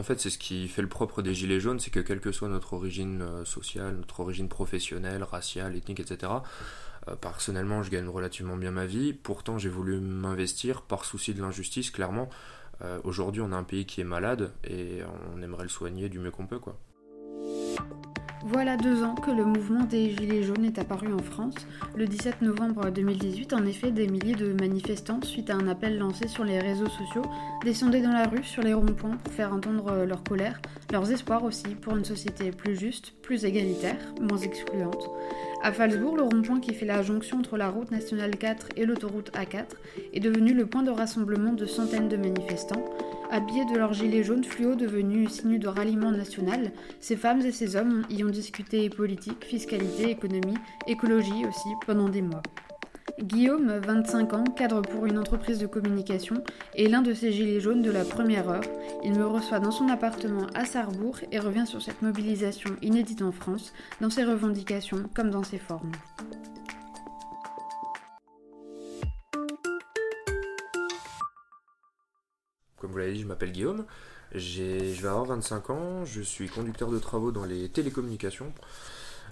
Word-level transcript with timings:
En 0.00 0.02
fait, 0.02 0.18
c'est 0.18 0.30
ce 0.30 0.38
qui 0.38 0.66
fait 0.66 0.80
le 0.80 0.88
propre 0.88 1.20
des 1.20 1.34
Gilets 1.34 1.60
jaunes, 1.60 1.78
c'est 1.78 1.90
que 1.90 2.00
quelle 2.00 2.20
que 2.20 2.32
soit 2.32 2.48
notre 2.48 2.72
origine 2.72 3.20
euh, 3.20 3.44
sociale, 3.44 3.96
notre 3.96 4.20
origine 4.20 4.48
professionnelle, 4.48 5.22
raciale, 5.22 5.76
ethnique, 5.76 6.00
etc., 6.00 6.32
euh, 7.08 7.16
personnellement, 7.16 7.82
je 7.82 7.90
gagne 7.90 8.08
relativement 8.08 8.56
bien 8.56 8.70
ma 8.70 8.86
vie. 8.86 9.12
Pourtant, 9.12 9.58
j'ai 9.58 9.68
voulu 9.68 10.00
m'investir 10.00 10.80
par 10.80 11.04
souci 11.04 11.34
de 11.34 11.42
l'injustice, 11.42 11.90
clairement. 11.90 12.30
Euh, 12.80 12.98
aujourd'hui, 13.04 13.42
on 13.42 13.52
a 13.52 13.56
un 13.56 13.62
pays 13.62 13.84
qui 13.84 14.00
est 14.00 14.04
malade 14.04 14.52
et 14.64 15.00
on 15.34 15.42
aimerait 15.42 15.64
le 15.64 15.68
soigner 15.68 16.08
du 16.08 16.18
mieux 16.18 16.30
qu'on 16.30 16.46
peut, 16.46 16.58
quoi. 16.58 16.78
Voilà 18.46 18.78
deux 18.78 19.02
ans 19.02 19.14
que 19.14 19.30
le 19.30 19.44
mouvement 19.44 19.84
des 19.84 20.16
Gilets 20.16 20.42
jaunes 20.42 20.64
est 20.64 20.78
apparu 20.78 21.12
en 21.12 21.18
France. 21.18 21.54
Le 21.94 22.06
17 22.06 22.40
novembre 22.40 22.90
2018, 22.90 23.52
en 23.52 23.66
effet, 23.66 23.90
des 23.90 24.08
milliers 24.08 24.34
de 24.34 24.54
manifestants, 24.54 25.20
suite 25.22 25.50
à 25.50 25.56
un 25.56 25.68
appel 25.68 25.98
lancé 25.98 26.26
sur 26.26 26.44
les 26.44 26.58
réseaux 26.58 26.88
sociaux, 26.88 27.22
descendaient 27.64 28.00
dans 28.00 28.12
la 28.12 28.26
rue 28.26 28.42
sur 28.42 28.62
les 28.62 28.72
ronds-points 28.72 29.18
pour 29.22 29.32
faire 29.34 29.52
entendre 29.52 30.06
leur 30.06 30.22
colère, 30.22 30.58
leurs 30.90 31.12
espoirs 31.12 31.44
aussi 31.44 31.68
pour 31.82 31.96
une 31.98 32.04
société 32.06 32.50
plus 32.50 32.78
juste, 32.78 33.12
plus 33.20 33.44
égalitaire, 33.44 33.98
moins 34.22 34.38
excluante. 34.38 35.10
À 35.62 35.72
Falsbourg, 35.72 36.16
le 36.16 36.22
rond-point 36.22 36.60
qui 36.60 36.72
fait 36.72 36.86
la 36.86 37.02
jonction 37.02 37.40
entre 37.40 37.58
la 37.58 37.68
route 37.68 37.90
nationale 37.90 38.34
4 38.34 38.68
et 38.76 38.86
l'autoroute 38.86 39.30
A4 39.32 39.66
est 40.14 40.20
devenu 40.20 40.54
le 40.54 40.64
point 40.64 40.82
de 40.82 40.90
rassemblement 40.90 41.52
de 41.52 41.66
centaines 41.66 42.08
de 42.08 42.16
manifestants. 42.16 42.82
Habillés 43.32 43.66
de 43.66 43.76
leurs 43.76 43.92
gilets 43.92 44.24
jaunes 44.24 44.42
fluo 44.42 44.74
devenus 44.74 45.30
signe 45.30 45.58
de 45.58 45.68
ralliement 45.68 46.10
national, 46.10 46.72
ces 46.98 47.14
femmes 47.14 47.42
et 47.42 47.52
ces 47.52 47.76
hommes 47.76 48.04
y 48.10 48.24
ont 48.24 48.29
discuté 48.30 48.88
politique, 48.90 49.44
fiscalité, 49.44 50.10
économie, 50.10 50.56
écologie 50.86 51.46
aussi 51.46 51.68
pendant 51.86 52.08
des 52.08 52.22
mois. 52.22 52.42
Guillaume, 53.22 53.80
25 53.86 54.32
ans, 54.32 54.44
cadre 54.44 54.80
pour 54.80 55.04
une 55.04 55.18
entreprise 55.18 55.58
de 55.58 55.66
communication, 55.66 56.42
est 56.74 56.88
l'un 56.88 57.02
de 57.02 57.12
ces 57.12 57.32
gilets 57.32 57.60
jaunes 57.60 57.82
de 57.82 57.90
la 57.90 58.04
première 58.04 58.48
heure. 58.48 58.64
Il 59.04 59.12
me 59.18 59.26
reçoit 59.26 59.60
dans 59.60 59.70
son 59.70 59.88
appartement 59.88 60.46
à 60.54 60.64
Sarrebourg 60.64 61.18
et 61.30 61.38
revient 61.38 61.66
sur 61.66 61.82
cette 61.82 62.00
mobilisation 62.00 62.70
inédite 62.80 63.22
en 63.22 63.32
France, 63.32 63.72
dans 64.00 64.10
ses 64.10 64.24
revendications 64.24 65.04
comme 65.14 65.30
dans 65.30 65.44
ses 65.44 65.58
formes. 65.58 65.92
Comme 72.80 72.92
vous 72.92 72.98
l'avez 72.98 73.12
dit, 73.12 73.20
je 73.20 73.26
m'appelle 73.26 73.52
Guillaume, 73.52 73.84
je 74.34 74.62
vais 74.62 75.08
avoir 75.08 75.26
25 75.26 75.70
ans, 75.70 76.04
je 76.04 76.22
suis 76.22 76.48
conducteur 76.48 76.90
de 76.90 76.98
travaux 76.98 77.30
dans 77.30 77.44
les 77.44 77.68
télécommunications. 77.68 78.52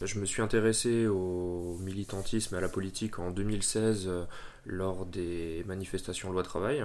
Je 0.03 0.21
me 0.21 0.27
suis 0.27 0.43
intéressé 0.43 1.07
au 1.09 1.77
militantisme 1.81 2.55
et 2.55 2.59
à 2.59 2.61
la 2.61 2.69
politique 2.69 3.19
en 3.19 3.31
2016 3.33 4.05
euh, 4.07 4.25
lors 4.65 5.07
des 5.07 5.65
manifestations 5.67 6.31
loi 6.31 6.45
travail. 6.45 6.85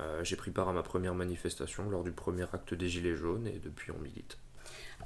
Euh, 0.00 0.24
j'ai 0.24 0.36
pris 0.36 0.50
part 0.50 0.68
à 0.68 0.72
ma 0.72 0.82
première 0.82 1.14
manifestation 1.14 1.90
lors 1.90 2.04
du 2.04 2.12
premier 2.12 2.44
acte 2.44 2.72
des 2.72 2.88
Gilets 2.88 3.16
jaunes 3.16 3.46
et 3.46 3.58
depuis 3.58 3.92
on 3.92 3.98
milite. 3.98 4.38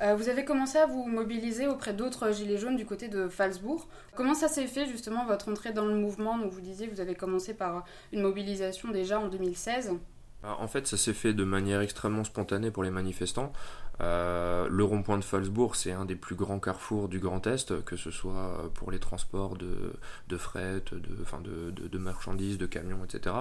Euh, 0.03 0.15
vous 0.15 0.29
avez 0.29 0.45
commencé 0.45 0.79
à 0.79 0.87
vous 0.87 1.05
mobiliser 1.05 1.67
auprès 1.67 1.93
d'autres 1.93 2.33
Gilets 2.33 2.59
jaunes 2.59 2.77
du 2.77 2.87
côté 2.87 3.09
de 3.09 3.29
Falsbourg. 3.29 3.89
Comment 4.15 4.35
ça 4.35 4.49
s'est 4.49 4.67
fait 4.67 4.87
justement 4.87 5.27
votre 5.27 5.49
entrée 5.49 5.73
dans 5.73 5.85
le 5.85 5.95
mouvement? 5.95 6.39
Donc 6.39 6.53
vous 6.53 6.61
disiez 6.61 6.87
que 6.87 6.95
vous 6.95 7.01
avez 7.01 7.15
commencé 7.15 7.55
par 7.55 7.85
une 8.13 8.23
mobilisation 8.23 8.91
déjà 8.91 9.19
en 9.19 9.29
2016. 9.29 9.95
Bah, 10.43 10.57
en 10.61 10.69
fait, 10.69 10.87
ça 10.87 10.97
s'est 10.97 11.13
fait 11.13 11.35
de 11.35 11.45
manière 11.45 11.81
extrêmement 11.81 12.25
spontanée 12.25 12.71
pour 12.71 12.83
les 12.83 12.91
manifestants. 12.91 13.53
Euh, 14.01 14.69
le 14.69 14.85
rond-point 14.85 15.19
de 15.19 15.25
Falsbourg, 15.25 15.77
c'est 15.77 15.93
un 15.93 16.05
des 16.05 16.17
plus 16.17 16.35
grands 16.35 16.59
carrefours 16.59 17.09
du 17.09 17.19
Grand 17.19 17.47
Est, 17.47 17.85
que 17.85 17.97
ce 17.97 18.11
soit 18.11 18.71
pour 18.75 18.91
les 18.91 18.99
transports 18.99 19.57
de, 19.57 20.37
fret, 20.37 20.83
de, 20.93 21.99
marchandises, 21.99 22.59
de 22.59 22.67
camions, 22.67 23.05
etc. 23.05 23.37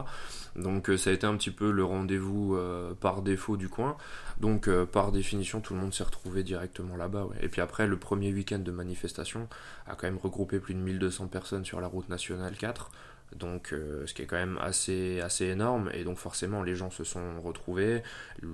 Donc 0.55 0.89
euh, 0.89 0.97
ça 0.97 1.09
a 1.09 1.13
été 1.13 1.25
un 1.25 1.35
petit 1.35 1.51
peu 1.51 1.71
le 1.71 1.83
rendez-vous 1.83 2.55
euh, 2.55 2.93
par 2.93 3.21
défaut 3.21 3.57
du 3.57 3.69
coin. 3.69 3.97
Donc 4.39 4.69
par 4.91 5.11
définition, 5.11 5.61
tout 5.61 5.73
le 5.73 5.79
monde 5.79 5.93
s'est 5.93 6.03
retrouvé 6.03 6.43
directement 6.43 6.95
là-bas. 6.95 7.27
Et 7.41 7.47
puis 7.47 7.61
après, 7.61 7.87
le 7.87 7.97
premier 7.97 8.33
week-end 8.33 8.59
de 8.59 8.71
manifestation 8.71 9.47
a 9.87 9.95
quand 9.95 10.07
même 10.07 10.17
regroupé 10.17 10.59
plus 10.59 10.73
de 10.73 10.79
1200 10.79 11.27
personnes 11.27 11.65
sur 11.65 11.79
la 11.79 11.87
route 11.87 12.09
nationale 12.09 12.55
4 12.55 12.91
donc 13.35 13.73
euh, 13.73 14.05
ce 14.05 14.13
qui 14.13 14.21
est 14.21 14.25
quand 14.25 14.37
même 14.37 14.57
assez, 14.61 15.21
assez 15.21 15.45
énorme 15.45 15.89
et 15.93 16.03
donc 16.03 16.17
forcément 16.17 16.63
les 16.63 16.75
gens 16.75 16.91
se 16.91 17.03
sont 17.03 17.41
retrouvés, 17.41 18.03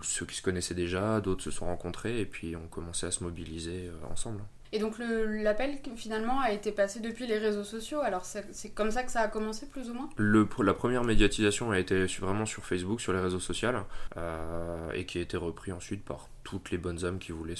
ceux 0.01 0.25
qui 0.25 0.35
se 0.35 0.41
connaissaient 0.41 0.75
déjà, 0.75 1.21
d'autres 1.21 1.43
se 1.43 1.51
sont 1.51 1.65
rencontrés 1.65 2.19
et 2.19 2.25
puis 2.25 2.55
ont 2.55 2.67
commencé 2.67 3.05
à 3.05 3.11
se 3.11 3.23
mobiliser 3.23 3.87
euh, 3.87 4.11
ensemble. 4.11 4.41
Et 4.73 4.79
donc 4.79 4.95
l'appel 4.99 5.79
finalement 5.95 6.41
a 6.41 6.51
été 6.51 6.73
passé 6.73 6.99
depuis 6.99 7.25
les 7.25 7.37
réseaux 7.37 7.63
sociaux, 7.63 8.01
alors 8.01 8.25
c'est 8.25 8.71
comme 8.71 8.91
ça 8.91 9.03
que 9.03 9.11
ça 9.11 9.21
a 9.21 9.27
commencé 9.29 9.65
plus 9.65 9.89
ou 9.89 9.93
moins? 9.93 10.09
Le, 10.17 10.47
La 10.59 10.73
première 10.73 11.05
médiatisation 11.05 11.71
a 11.71 11.79
été 11.79 12.05
vraiment 12.19 12.45
sur 12.45 12.65
Facebook, 12.65 12.99
sur 12.99 13.13
les 13.13 13.21
réseaux 13.21 13.39
sociaux, 13.39 13.69
euh, 14.17 14.91
et 14.91 15.05
qui 15.05 15.19
a 15.19 15.21
été 15.21 15.37
repris 15.37 15.71
ensuite 15.71 16.03
par 16.03 16.27
toutes 16.43 16.69
les 16.71 16.77
bonnes 16.77 17.05
âmes 17.05 17.17
qui 17.17 17.31
voulaient 17.31 17.55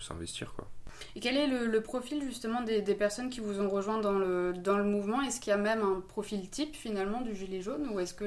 s'investir. 0.00 0.54
quoi. 0.54 0.66
Et 1.14 1.20
quel 1.20 1.36
est 1.36 1.46
le, 1.46 1.80
profil 1.80 2.22
justement 2.22 2.62
des, 2.62 2.82
personnes 2.94 3.30
qui 3.30 3.40
vous 3.40 3.60
ont 3.60 3.68
rejoint 3.68 3.98
dans 3.98 4.18
le, 4.18 4.52
dans 4.52 4.82
mouvement? 4.84 5.22
Est-ce 5.22 5.40
qu'il 5.40 5.50
y 5.50 5.54
a 5.54 5.58
même 5.58 5.82
un 5.82 6.00
profil 6.00 6.48
type 6.50 6.74
finalement 6.76 7.20
du 7.20 7.34
gilet 7.34 7.62
jaune? 7.62 7.88
Ou 7.92 8.00
est-ce 8.00 8.14
que 8.14 8.24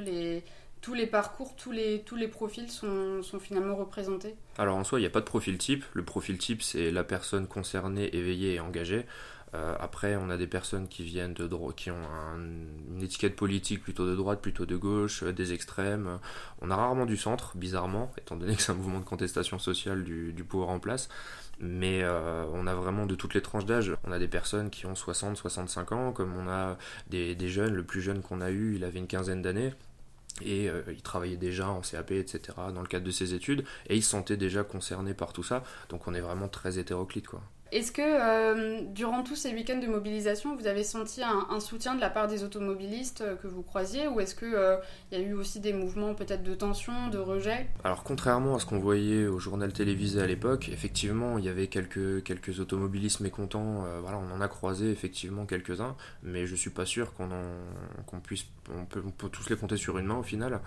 tous 0.81 0.93
les 0.93 1.07
parcours, 1.07 1.55
tous 1.55 1.71
les, 1.71 2.01
tous 2.01 2.15
les 2.15 2.27
profils 2.27 2.69
sont, 2.69 3.21
sont 3.21 3.39
finalement 3.39 3.75
représentés? 3.75 4.35
Alors 4.57 4.77
en 4.77 4.83
soi, 4.83 4.99
il 4.99 5.03
n'y 5.03 5.07
a 5.07 5.11
pas 5.11 5.19
de 5.19 5.25
profil 5.25 5.57
type. 5.57 5.85
Le 5.93 6.03
profil 6.03 6.37
type, 6.37 6.61
c'est 6.61 6.91
la 6.91 7.03
personne 7.03 7.47
concernée, 7.47 8.15
éveillée 8.15 8.55
et 8.55 8.59
engagée. 8.59 9.05
Euh, 9.55 9.75
après, 9.79 10.15
on 10.15 10.29
a 10.29 10.37
des 10.37 10.47
personnes 10.47 10.87
qui 10.87 11.03
viennent 11.03 11.33
de 11.33 11.49
qui 11.75 11.91
ont 11.91 11.95
une 12.35 13.01
étiquette 13.01 13.35
politique 13.35 13.81
plutôt 13.81 14.05
de 14.05 14.15
droite, 14.15 14.41
plutôt 14.41 14.65
de 14.65 14.75
gauche, 14.75 15.23
euh, 15.23 15.33
des 15.33 15.53
extrêmes. 15.53 16.19
On 16.61 16.69
a 16.69 16.75
rarement 16.75 17.05
du 17.05 17.17
centre, 17.17 17.57
bizarrement, 17.57 18.11
étant 18.17 18.35
donné 18.35 18.55
que 18.55 18.61
c'est 18.61 18.71
un 18.71 18.75
mouvement 18.75 18.99
de 18.99 19.05
contestation 19.05 19.59
sociale 19.59 20.03
du, 20.03 20.43
pouvoir 20.47 20.69
en 20.69 20.79
place 20.79 21.09
mais 21.61 22.03
euh, 22.03 22.45
on 22.53 22.67
a 22.67 22.73
vraiment 22.73 23.05
de 23.05 23.15
toutes 23.15 23.33
les 23.33 23.41
tranches 23.41 23.65
d'âge. 23.65 23.91
On 24.05 24.13
a 24.13 24.19
des 24.19 24.29
personnes 24.29 24.69
qui 24.69 24.85
ont 24.85 24.95
60, 24.95 25.35
65 25.35 25.91
ans, 25.91 26.11
comme 26.13 26.33
on 26.37 26.47
a 26.47 26.77
des, 27.09 27.35
jeunes, 27.49 27.73
le 27.73 27.83
plus 27.83 28.01
jeune 28.01 28.21
qu'on 28.21 28.39
a 28.39 28.49
eu, 28.49 28.75
il 28.75 28.85
avait 28.85 28.99
une 28.99 29.07
quinzaine 29.07 29.41
d'années. 29.41 29.73
Et 30.41 30.69
euh, 30.69 30.81
il 30.87 31.01
travaillait 31.01 31.35
déjà 31.35 31.67
en 31.67 31.81
CAP, 31.81 32.11
etc., 32.11 32.39
dans 32.73 32.81
le 32.81 32.87
cadre 32.87 33.05
de 33.05 33.11
ses 33.11 33.33
études, 33.33 33.65
et 33.87 33.97
il 33.97 34.03
se 34.03 34.11
sentait 34.11 34.37
déjà 34.37 34.63
concerné 34.63 35.13
par 35.13 35.33
tout 35.33 35.43
ça. 35.43 35.63
Donc 35.89 36.07
on 36.07 36.13
est 36.13 36.21
vraiment 36.21 36.47
très 36.47 36.79
hétéroclite, 36.79 37.27
quoi. 37.27 37.41
Est-ce 37.71 37.91
que 37.91 38.01
euh, 38.01 38.81
durant 38.95 39.21
tous 39.21 39.35
ces 39.35 39.53
week-ends 39.53 39.77
de 39.77 39.85
mobilisation, 39.85 40.55
vous 40.55 40.65
avez 40.65 40.83
senti 40.83 41.21
un, 41.23 41.59
soutien 41.59 41.93
de 41.93 42.01
la 42.01 42.09
part 42.09 42.27
des 42.27 42.43
automobilistes 42.43 43.21
euh, 43.21 43.35
que 43.35 43.47
vous 43.47 43.61
croisiez 43.61 44.07
ou 44.07 44.19
est-ce 44.19 44.33
qu'il 44.33 44.55
euh, 44.55 44.77
y 45.11 45.15
a 45.15 45.19
eu 45.19 45.33
aussi 45.33 45.59
des 45.59 45.73
mouvements 45.73 46.15
peut-être 46.15 46.41
de 46.41 46.55
tension, 46.55 47.09
de 47.09 47.19
rejet? 47.19 47.67
Alors 47.83 48.03
contrairement 48.03 48.55
à 48.55 48.59
ce 48.59 48.65
qu'on 48.65 48.79
voyait 48.79 49.27
au 49.27 49.37
journal 49.37 49.71
télévisé 49.71 50.19
à 50.19 50.25
l'époque, 50.25 50.69
effectivement 50.69 51.37
il 51.37 51.45
y 51.45 51.49
avait 51.49 51.67
quelques, 51.67 52.23
quelques 52.23 52.59
automobilistes 52.59 53.19
mécontents, 53.19 53.83
on 54.05 54.35
en 54.35 54.41
a 54.41 54.47
croisé 54.47 54.89
effectivement 54.91 55.45
quelques-uns, 55.45 55.95
mais 56.23 56.47
je 56.47 56.55
suis 56.55 56.71
pas 56.71 56.85
sûr 56.85 57.13
qu'on 57.13 57.29
qu'on 58.07 58.19
puisse, 58.19 58.45
on 58.77 58.85
peut, 58.85 59.01
tous 59.29 59.49
les 59.49 59.55
compter 59.55 59.77
sur 59.77 59.97
une 59.97 60.05
main 60.05 60.17
au 60.17 60.23
final. 60.23 60.61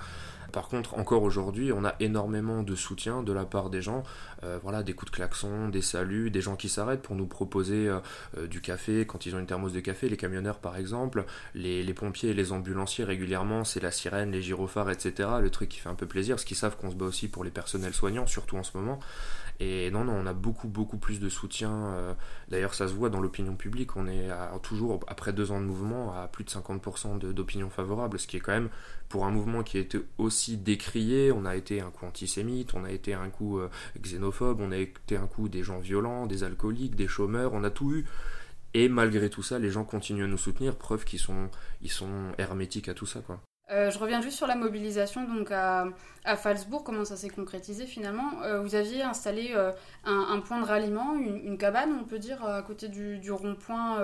Par 0.52 0.68
contre, 0.68 0.98
encore 0.98 1.22
aujourd'hui, 1.22 1.72
on 1.72 1.84
a 1.84 1.94
énormément 1.98 2.62
de 2.62 2.74
soutien 2.74 3.22
de 3.22 3.32
la 3.32 3.46
part 3.46 3.70
des 3.70 3.80
gens, 3.80 4.02
voilà, 4.62 4.82
des 4.82 4.92
coups 4.92 5.10
de 5.10 5.16
klaxon, 5.16 5.68
des 5.70 5.80
saluts, 5.80 6.30
des 6.30 6.42
gens 6.42 6.56
qui 6.56 6.68
s'arrêtent 6.68 7.00
pour 7.00 7.16
nous 7.16 7.26
proposer 7.26 7.88
euh, 7.88 8.00
euh, 8.36 8.46
du 8.46 8.60
café 8.60 9.06
quand 9.06 9.26
ils 9.26 9.34
ont 9.34 9.38
une 9.38 9.46
thermos 9.46 9.72
de 9.72 9.80
café, 9.80 10.08
les 10.08 10.16
camionneurs 10.16 10.58
par 10.58 10.76
exemple, 10.76 11.24
les, 11.54 11.94
pompiers 11.94 12.30
et 12.30 12.34
les 12.34 12.52
ambulanciers 12.52 13.04
régulièrement, 13.04 13.64
c'est 13.64 13.80
la 13.80 13.90
sirène, 13.90 14.30
les 14.30 14.42
gyrophares, 14.42 14.90
etc. 14.90 15.28
Le 15.40 15.50
truc 15.50 15.68
qui 15.68 15.78
fait 15.78 15.88
un 15.88 15.94
peu 15.94 16.06
plaisir, 16.06 16.36
parce 16.36 16.44
qu'ils 16.44 16.56
savent 16.56 16.76
qu'on 16.76 16.90
se 16.90 16.96
bat 16.96 17.06
aussi 17.06 17.28
pour 17.28 17.44
les 17.44 17.50
personnels 17.50 17.94
soignants, 17.94 18.26
surtout 18.26 18.56
en 18.56 18.62
ce 18.62 18.76
moment. 18.76 18.98
Et 19.62 19.90
non, 19.92 20.04
non, 20.04 20.14
on 20.14 20.26
a 20.26 20.32
beaucoup, 20.32 20.66
beaucoup 20.66 20.98
plus 20.98 21.20
de 21.20 21.28
soutien. 21.28 21.70
Euh, 21.70 22.14
d'ailleurs, 22.48 22.74
ça 22.74 22.88
se 22.88 22.94
voit 22.94 23.10
dans 23.10 23.20
l'opinion 23.20 23.54
publique. 23.54 23.96
On 23.96 24.08
est 24.08 24.28
toujours, 24.62 25.00
après 25.06 25.32
deux 25.32 25.52
ans 25.52 25.60
de 25.60 25.66
mouvement, 25.66 26.12
à 26.14 26.26
plus 26.26 26.42
de 26.42 26.50
50% 26.50 27.18
d'opinion 27.32 27.70
favorable, 27.70 28.18
ce 28.18 28.26
qui 28.26 28.36
est 28.38 28.40
quand 28.40 28.52
même, 28.52 28.70
pour 29.08 29.24
un 29.24 29.30
mouvement 29.30 29.62
qui 29.62 29.76
a 29.76 29.80
été 29.80 30.00
aussi 30.18 30.56
décrié, 30.56 31.30
on 31.30 31.44
a 31.44 31.54
été 31.54 31.80
un 31.80 31.90
coup 31.90 32.06
antisémite, 32.06 32.74
on 32.74 32.84
a 32.84 32.90
été 32.90 33.14
un 33.14 33.28
coup 33.28 33.60
euh, 33.60 33.70
xénophobe, 34.00 34.60
on 34.60 34.72
a 34.72 34.78
été 34.78 35.16
un 35.16 35.26
coup 35.26 35.48
des 35.48 35.62
gens 35.62 35.78
violents, 35.78 36.26
des 36.26 36.42
alcooliques, 36.42 36.96
des 36.96 37.08
chômeurs, 37.08 37.52
on 37.52 37.62
a 37.62 37.70
tout 37.70 37.92
eu. 37.92 38.04
Et 38.74 38.88
malgré 38.88 39.30
tout 39.30 39.42
ça, 39.42 39.58
les 39.58 39.70
gens 39.70 39.84
continuent 39.84 40.24
à 40.24 40.28
nous 40.28 40.38
soutenir, 40.38 40.76
preuve 40.76 41.04
qu'ils 41.04 41.20
sont, 41.20 41.50
ils 41.82 41.90
sont 41.90 42.32
hermétiques 42.38 42.88
à 42.88 42.94
tout 42.94 43.06
ça, 43.06 43.20
quoi. 43.20 43.40
Euh, 43.72 43.90
je 43.90 43.98
reviens 43.98 44.20
juste 44.20 44.36
sur 44.36 44.46
la 44.46 44.54
mobilisation 44.54 45.24
donc 45.24 45.50
à, 45.50 45.86
à 46.24 46.36
comment 46.84 47.04
ça 47.04 47.16
s'est 47.16 47.30
concrétisé 47.30 47.86
finalement. 47.86 48.42
Euh, 48.42 48.60
vous 48.60 48.74
aviez 48.74 49.02
installé 49.02 49.52
euh, 49.54 49.72
un, 50.04 50.40
point 50.40 50.60
de 50.60 50.66
ralliement, 50.66 51.14
une, 51.14 51.56
cabane, 51.56 51.98
on 52.00 52.04
peut 52.04 52.18
dire, 52.18 52.44
à 52.44 52.62
côté 52.62 52.88
du, 52.88 53.32
rond-point 53.32 53.98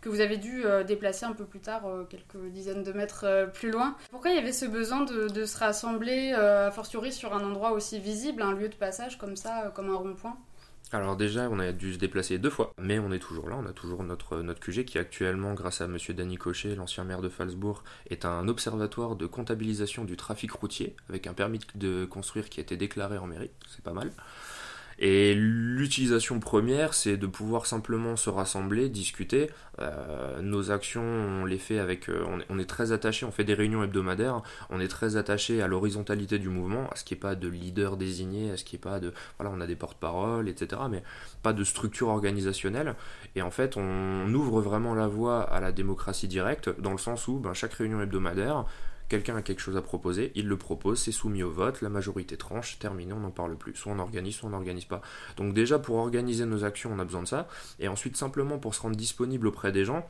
que 0.00 0.08
vous 0.08 0.20
avez 0.20 0.36
dû 0.36 0.64
déplacer 0.86 1.24
un 1.24 1.32
peu 1.32 1.44
plus 1.44 1.60
tard, 1.60 1.82
quelques 2.08 2.50
dizaines 2.50 2.82
de 2.82 2.92
mètres 2.92 3.50
plus 3.54 3.70
loin. 3.70 3.96
Pourquoi 4.10 4.30
il 4.30 4.36
y 4.36 4.38
avait 4.38 4.52
ce 4.52 4.66
besoin 4.66 5.00
de, 5.00 5.28
de 5.28 5.44
se 5.44 5.58
rassembler, 5.58 6.32
a 6.32 6.70
fortiori 6.70 7.12
sur 7.12 7.34
un 7.34 7.44
endroit 7.44 7.72
aussi 7.72 7.98
visible, 7.98 8.42
un 8.42 8.52
lieu 8.52 8.68
de 8.68 8.74
passage 8.74 9.18
comme 9.18 9.36
ça, 9.36 9.72
comme 9.74 9.90
un 9.90 9.96
rond-point? 9.96 10.36
Alors 10.92 11.16
déjà, 11.16 11.48
on 11.50 11.58
a 11.60 11.70
dû 11.70 11.94
se 11.94 11.98
déplacer 11.98 12.38
deux 12.38 12.50
fois, 12.50 12.74
mais 12.78 12.98
on 12.98 13.12
est 13.12 13.20
toujours 13.20 13.48
là, 13.48 13.56
on 13.56 13.66
a 13.66 13.72
toujours 13.72 14.02
notre, 14.02 14.38
notre 14.42 14.60
QG 14.60 14.84
qui 14.84 14.98
actuellement, 14.98 15.54
grâce 15.54 15.80
à 15.80 15.86
Monsieur 15.86 16.14
Danny 16.14 16.36
Cochet, 16.36 16.74
l'ancien 16.74 17.04
maire 17.04 17.20
de 17.20 17.28
Falsbourg, 17.28 17.84
est 18.08 18.24
un 18.24 18.48
observatoire 18.48 19.14
de 19.14 19.26
comptabilisation 19.26 20.04
du 20.04 20.16
trafic 20.16 20.50
routier, 20.50 20.96
avec 21.08 21.28
un 21.28 21.32
permis 21.32 21.60
de 21.76 22.04
construire 22.06 22.48
qui 22.48 22.58
a 22.58 22.62
été 22.62 22.76
déclaré 22.76 23.18
en 23.18 23.26
mairie, 23.26 23.50
c'est 23.68 23.84
pas 23.84 23.92
mal. 23.92 24.10
Et 25.02 25.34
l'utilisation 25.34 26.40
première, 26.40 26.92
c'est 26.92 27.16
de 27.16 27.26
pouvoir 27.26 27.64
simplement 27.64 28.16
se 28.16 28.28
rassembler, 28.28 28.90
discuter. 28.90 29.50
Euh, 29.80 30.42
nos 30.42 30.70
actions, 30.70 31.02
on 31.02 31.46
les 31.46 31.56
fait 31.56 31.78
avec. 31.78 32.10
Euh, 32.10 32.22
on, 32.50 32.58
est, 32.58 32.66
très 32.66 32.92
attaché, 32.92 33.24
on 33.24 33.30
fait 33.30 33.44
des 33.44 33.54
réunions 33.54 33.82
hebdomadaires, 33.82 34.42
on 34.68 34.78
est 34.78 34.88
très 34.88 35.16
attaché 35.16 35.62
à 35.62 35.68
l'horizontalité 35.68 36.38
du 36.38 36.50
mouvement, 36.50 36.86
à 36.90 36.96
ce 36.96 37.04
qui 37.04 37.14
n'y 37.14 37.18
ait 37.18 37.20
pas 37.20 37.34
de 37.34 37.48
leader 37.48 37.96
désigné, 37.96 38.50
à 38.50 38.58
ce 38.58 38.64
qui 38.64 38.76
n'y 38.76 38.80
ait 38.80 38.82
pas 38.82 39.00
de. 39.00 39.14
Voilà, 39.38 39.54
on 39.56 39.62
a 39.62 39.66
des 39.66 39.76
porte-paroles, 39.76 40.50
etc., 40.50 40.82
mais 40.90 41.02
pas 41.42 41.54
de 41.54 41.64
structure 41.64 42.08
organisationnelle. 42.08 42.94
Et 43.36 43.40
en 43.40 43.50
fait, 43.50 43.78
on 43.78 44.34
ouvre 44.34 44.60
vraiment 44.60 44.94
la 44.94 45.06
voie 45.06 45.42
à 45.42 45.60
la 45.60 45.72
démocratie 45.72 46.28
directe, 46.28 46.68
dans 46.78 46.92
le 46.92 46.98
sens 46.98 47.26
où 47.26 47.38
ben, 47.38 47.54
chaque 47.54 47.72
réunion 47.72 48.02
hebdomadaire, 48.02 48.66
quelqu'un 49.10 49.36
a 49.36 49.42
quelque 49.42 49.60
chose 49.60 49.76
à 49.76 49.82
proposer, 49.82 50.32
il 50.36 50.46
le 50.46 50.56
propose, 50.56 51.00
c'est 51.02 51.12
soumis 51.12 51.42
au 51.42 51.50
vote, 51.50 51.82
la 51.82 51.90
majorité 51.90 52.36
tranche, 52.38 52.78
terminé, 52.78 53.12
on 53.12 53.20
n'en 53.20 53.30
parle 53.30 53.56
plus. 53.56 53.74
Soit 53.74 53.92
on 53.92 53.98
organise, 53.98 54.36
soit 54.36 54.48
on 54.48 54.52
n'organise 54.52 54.86
pas. 54.86 55.02
Donc 55.36 55.52
déjà 55.52 55.78
pour 55.78 55.96
organiser 55.96 56.46
nos 56.46 56.64
actions, 56.64 56.90
on 56.94 56.98
a 56.98 57.04
besoin 57.04 57.22
de 57.22 57.28
ça. 57.28 57.48
Et 57.80 57.88
ensuite 57.88 58.16
simplement 58.16 58.58
pour 58.58 58.74
se 58.74 58.80
rendre 58.80 58.96
disponible 58.96 59.48
auprès 59.48 59.72
des 59.72 59.84
gens, 59.84 60.08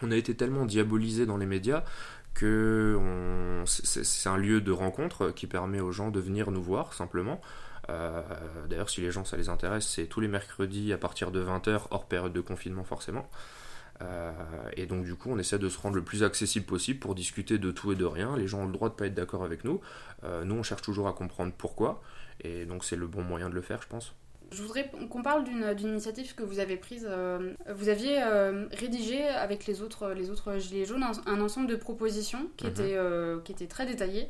on 0.00 0.10
a 0.10 0.16
été 0.16 0.34
tellement 0.34 0.64
diabolisé 0.64 1.26
dans 1.26 1.36
les 1.36 1.46
médias 1.46 1.84
que 2.34 2.98
c'est 3.66 4.28
un 4.28 4.36
lieu 4.36 4.60
de 4.60 4.70
rencontre 4.70 5.30
qui 5.30 5.46
permet 5.46 5.80
aux 5.80 5.92
gens 5.92 6.10
de 6.10 6.20
venir 6.20 6.50
nous 6.50 6.62
voir 6.62 6.92
simplement. 6.92 7.40
Euh, 7.88 8.22
d'ailleurs, 8.68 8.90
si 8.90 9.00
les 9.00 9.10
gens 9.10 9.24
ça 9.24 9.36
les 9.36 9.48
intéresse, 9.48 9.86
c'est 9.86 10.06
tous 10.06 10.20
les 10.20 10.28
mercredis 10.28 10.92
à 10.92 10.98
partir 10.98 11.30
de 11.30 11.42
20h, 11.42 11.86
hors 11.90 12.06
période 12.06 12.32
de 12.32 12.40
confinement 12.40 12.84
forcément. 12.84 13.28
Euh, 14.02 14.32
et 14.76 14.86
donc 14.86 15.04
du 15.04 15.14
coup, 15.14 15.30
on 15.30 15.38
essaie 15.38 15.58
de 15.58 15.68
se 15.68 15.78
rendre 15.78 15.96
le 15.96 16.02
plus 16.02 16.22
accessible 16.22 16.66
possible 16.66 16.98
pour 16.98 17.14
discuter 17.14 17.58
de 17.58 17.70
tout 17.70 17.92
et 17.92 17.96
de 17.96 18.04
rien. 18.04 18.36
Les 18.36 18.46
gens 18.46 18.60
ont 18.62 18.66
le 18.66 18.72
droit 18.72 18.88
de 18.88 18.94
pas 18.94 19.06
être 19.06 19.14
d'accord 19.14 19.44
avec 19.44 19.64
nous. 19.64 19.80
Euh, 20.24 20.44
nous, 20.44 20.56
on 20.56 20.62
cherche 20.62 20.82
toujours 20.82 21.08
à 21.08 21.12
comprendre 21.12 21.52
pourquoi. 21.56 22.02
Et 22.40 22.66
donc 22.66 22.84
c'est 22.84 22.96
le 22.96 23.06
bon 23.06 23.22
moyen 23.22 23.48
de 23.48 23.54
le 23.54 23.62
faire, 23.62 23.80
je 23.82 23.88
pense. 23.88 24.14
Je 24.52 24.62
voudrais 24.62 24.90
qu'on 25.10 25.22
parle 25.22 25.44
d'une 25.44 25.88
initiative 25.88 26.34
que 26.34 26.42
vous 26.42 26.60
avez 26.60 26.76
prise. 26.76 27.06
Euh, 27.08 27.52
vous 27.74 27.88
aviez 27.88 28.22
euh, 28.22 28.66
rédigé 28.72 29.24
avec 29.24 29.66
les 29.66 29.82
autres, 29.82 30.12
les 30.12 30.30
autres 30.30 30.58
Gilets 30.58 30.84
jaunes 30.84 31.04
un, 31.26 31.40
ensemble 31.40 31.66
de 31.66 31.76
propositions 31.76 32.48
qui, 32.56 32.66
mhm. 32.66 32.70
étaient, 32.70 32.94
euh, 32.96 33.40
qui 33.40 33.52
étaient 33.52 33.66
très 33.66 33.86
détaillées 33.86 34.28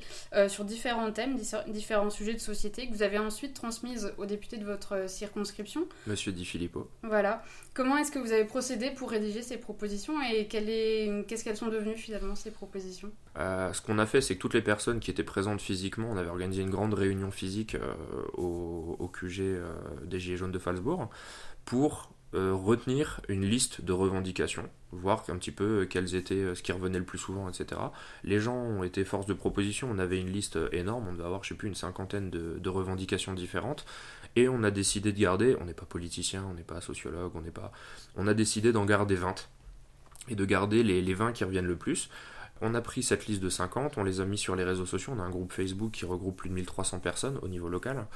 sur 0.48 0.64
différents 0.64 1.10
thèmes, 1.12 1.36
différents 1.68 2.10
sujets 2.10 2.34
de 2.34 2.40
société 2.40 2.88
que 2.88 2.94
vous 2.94 3.02
avez 3.02 3.18
ensuite 3.18 3.54
transmises 3.54 4.12
aux 4.18 4.26
députés 4.26 4.56
de 4.56 4.64
votre 4.64 5.08
circonscription. 5.08 5.86
Monsieur 6.06 6.32
Di 6.32 6.44
Filippo. 6.44 6.88
Voilà. 7.02 7.42
Comment 7.74 7.98
est-ce 7.98 8.10
que 8.10 8.18
vous 8.18 8.32
avez 8.32 8.44
procédé 8.44 8.90
pour 8.90 9.10
rédiger 9.10 9.42
ces 9.42 9.58
propositions 9.58 10.14
et 10.22 10.46
qu'est-ce 10.46 11.44
qu'elles 11.44 11.56
sont 11.56 11.68
devenues 11.68 11.96
finalement 11.96 12.34
ces 12.34 12.50
propositions? 12.50 13.10
Ce 13.36 13.80
qu'on 13.82 13.98
a 13.98 14.06
fait, 14.06 14.20
c'est 14.20 14.36
que 14.36 14.40
toutes 14.40 14.54
les 14.54 14.62
personnes 14.62 14.98
qui 14.98 15.10
étaient 15.10 15.22
présentes 15.22 15.60
physiquement, 15.60 16.08
on 16.10 16.16
avait 16.16 16.30
organisé 16.30 16.62
une 16.62 16.70
grande 16.70 16.94
réunion 16.94 17.30
physique 17.30 17.76
au, 18.34 18.96
au, 18.98 19.08
QG 19.08 19.60
des 20.08 20.20
Gilets 20.20 20.36
jaunes 20.36 20.52
de 20.52 20.58
Falsbourg 20.58 21.10
pour 21.64 22.10
euh, 22.34 22.52
retenir 22.52 23.20
une 23.28 23.46
liste 23.46 23.82
de 23.82 23.92
revendications, 23.92 24.68
voir 24.90 25.24
un 25.28 25.36
petit 25.36 25.52
peu 25.52 25.82
euh, 25.82 25.86
quelles 25.86 26.16
étaient 26.16 26.34
euh, 26.34 26.54
ce 26.56 26.62
qui 26.62 26.72
revenait 26.72 26.98
le 26.98 27.04
plus 27.04 27.18
souvent, 27.18 27.48
etc. 27.48 27.80
Les 28.24 28.40
gens 28.40 28.56
ont 28.56 28.82
été 28.82 29.04
force 29.04 29.26
de 29.26 29.32
proposition, 29.32 29.88
on 29.90 29.98
avait 29.98 30.20
une 30.20 30.30
liste 30.30 30.58
énorme, 30.72 31.06
on 31.08 31.12
devait 31.12 31.24
avoir, 31.24 31.44
je 31.44 31.50
sais 31.50 31.54
plus, 31.54 31.68
une 31.68 31.76
cinquantaine 31.76 32.28
de, 32.28 32.68
revendications 32.68 33.32
différentes, 33.32 33.86
et 34.34 34.48
on 34.48 34.64
a 34.64 34.72
décidé 34.72 35.12
de 35.12 35.18
garder, 35.18 35.56
on 35.60 35.66
n'est 35.66 35.72
pas 35.72 35.86
politicien, 35.86 36.44
on 36.50 36.54
n'est 36.54 36.64
pas 36.64 36.80
sociologue, 36.80 37.30
on 37.36 37.42
n'est 37.42 37.52
pas. 37.52 37.72
On 38.16 38.26
a 38.26 38.34
décidé 38.34 38.72
d'en 38.72 38.84
garder 38.84 39.14
20, 39.14 39.48
et 40.28 40.34
de 40.34 40.44
garder 40.44 40.82
les, 40.82 41.00
les 41.00 41.14
20 41.14 41.32
qui 41.32 41.44
reviennent 41.44 41.66
le 41.66 41.76
plus. 41.76 42.10
On 42.60 42.74
a 42.74 42.80
pris 42.80 43.04
cette 43.04 43.26
liste 43.28 43.40
de 43.40 43.48
50, 43.48 43.98
on 43.98 44.04
les 44.04 44.20
a 44.20 44.24
mis 44.24 44.36
sur 44.36 44.56
les 44.56 44.64
réseaux 44.64 44.84
sociaux, 44.84 45.14
on 45.16 45.20
a 45.20 45.24
un 45.24 45.30
groupe 45.30 45.52
Facebook 45.52 45.92
qui 45.92 46.04
regroupe 46.04 46.36
plus 46.36 46.50
de 46.50 46.54
1300 46.54 46.98
personnes 46.98 47.38
au 47.40 47.48
niveau 47.48 47.68
local 47.68 48.06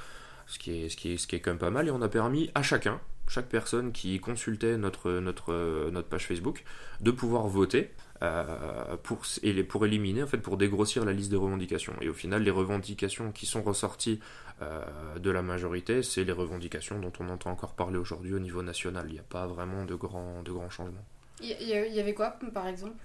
ce 0.47 0.59
qui 0.59 0.83
est, 0.83 0.89
ce 0.89 0.97
qui 0.97 1.13
est, 1.13 1.17
ce 1.17 1.27
qui 1.27 1.35
est 1.35 1.39
quand 1.39 1.51
même 1.51 1.59
pas 1.59 1.69
mal, 1.69 1.87
et 1.87 1.91
on 1.91 2.01
a 2.01 2.09
permis 2.09 2.51
à 2.55 2.61
chacun, 2.61 2.99
chaque 3.27 3.47
personne 3.47 3.91
qui 3.91 4.19
consultait 4.19 4.77
notre, 4.77 5.11
notre, 5.19 5.89
notre 5.91 6.07
page 6.07 6.27
Facebook, 6.27 6.63
de 6.99 7.11
pouvoir 7.11 7.47
voter 7.47 7.91
euh, 8.23 8.97
pour, 9.03 9.21
et 9.41 9.63
pour 9.63 9.85
éliminer, 9.85 10.23
en 10.23 10.27
fait, 10.27 10.37
pour 10.37 10.57
dégrossir 10.57 11.05
la 11.05 11.13
liste 11.13 11.31
des 11.31 11.37
revendications. 11.37 11.93
Et 12.01 12.09
au 12.09 12.13
final, 12.13 12.43
les 12.43 12.51
revendications 12.51 13.31
qui 13.31 13.45
sont 13.45 13.63
ressorties 13.63 14.19
euh, 14.61 14.83
de 15.17 15.31
la 15.31 15.41
majorité, 15.41 16.03
c'est 16.03 16.23
les 16.23 16.31
revendications 16.31 16.99
dont 16.99 17.13
on 17.19 17.29
entend 17.29 17.51
encore 17.51 17.73
parler 17.73 17.97
aujourd'hui 17.97 18.33
au 18.33 18.39
niveau 18.39 18.61
national. 18.61 19.05
Il 19.07 19.13
n'y 19.13 19.19
a 19.19 19.23
pas 19.23 19.47
vraiment 19.47 19.85
de 19.85 19.95
grands, 19.95 20.43
de 20.43 20.51
grands 20.51 20.69
changements. 20.69 21.05
Il 21.41 21.67
y 21.67 21.99
avait 21.99 22.13
quoi, 22.13 22.35
par 22.53 22.67
exemple? 22.67 22.95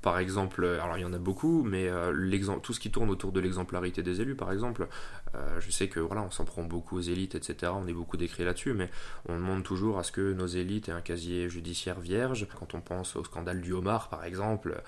Par 0.00 0.18
exemple, 0.20 0.62
euh, 0.62 0.80
alors 0.80 0.96
il 0.96 1.00
y 1.00 1.04
en 1.04 1.12
a 1.12 1.18
beaucoup, 1.18 1.64
mais 1.64 1.88
euh, 1.88 2.58
tout 2.62 2.72
ce 2.72 2.78
qui 2.78 2.90
tourne 2.90 3.10
autour 3.10 3.32
de 3.32 3.40
l'exemplarité 3.40 4.02
des 4.02 4.20
élus, 4.20 4.36
par 4.36 4.52
exemple, 4.52 4.86
euh, 5.34 5.60
je 5.60 5.70
sais 5.70 5.88
que 5.88 5.98
on 5.98 6.30
s'en 6.30 6.44
prend 6.44 6.62
beaucoup 6.62 6.98
aux 6.98 7.00
élites, 7.00 7.34
etc. 7.34 7.72
On 7.74 7.86
est 7.88 7.92
beaucoup 7.92 8.16
décrit 8.16 8.44
là-dessus, 8.44 8.74
mais 8.74 8.90
on 9.28 9.34
demande 9.34 9.64
toujours 9.64 9.98
à 9.98 10.04
ce 10.04 10.12
que 10.12 10.32
nos 10.32 10.46
élites 10.46 10.88
aient 10.88 10.92
un 10.92 11.00
casier 11.00 11.48
judiciaire 11.50 11.98
vierge. 12.00 12.46
Quand 12.58 12.74
on 12.74 12.80
pense 12.80 13.16
au 13.16 13.24
scandale 13.24 13.60
du 13.60 13.72
homard, 13.72 14.08
par 14.08 14.24
exemple, 14.24 14.80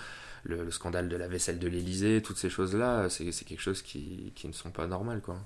le, 0.44 0.70
scandale 0.70 1.08
de 1.08 1.16
la 1.16 1.26
vaisselle 1.26 1.58
de 1.58 1.66
l'Elysée, 1.66 2.22
toutes 2.22 2.38
ces 2.38 2.50
choses-là, 2.50 3.08
c'est 3.10 3.24
quelque 3.44 3.60
chose 3.62 3.82
qui, 3.82 4.32
qui 4.36 4.46
ne 4.46 4.52
sont 4.52 4.70
pas 4.70 4.86
normales, 4.86 5.22
quoi. 5.22 5.38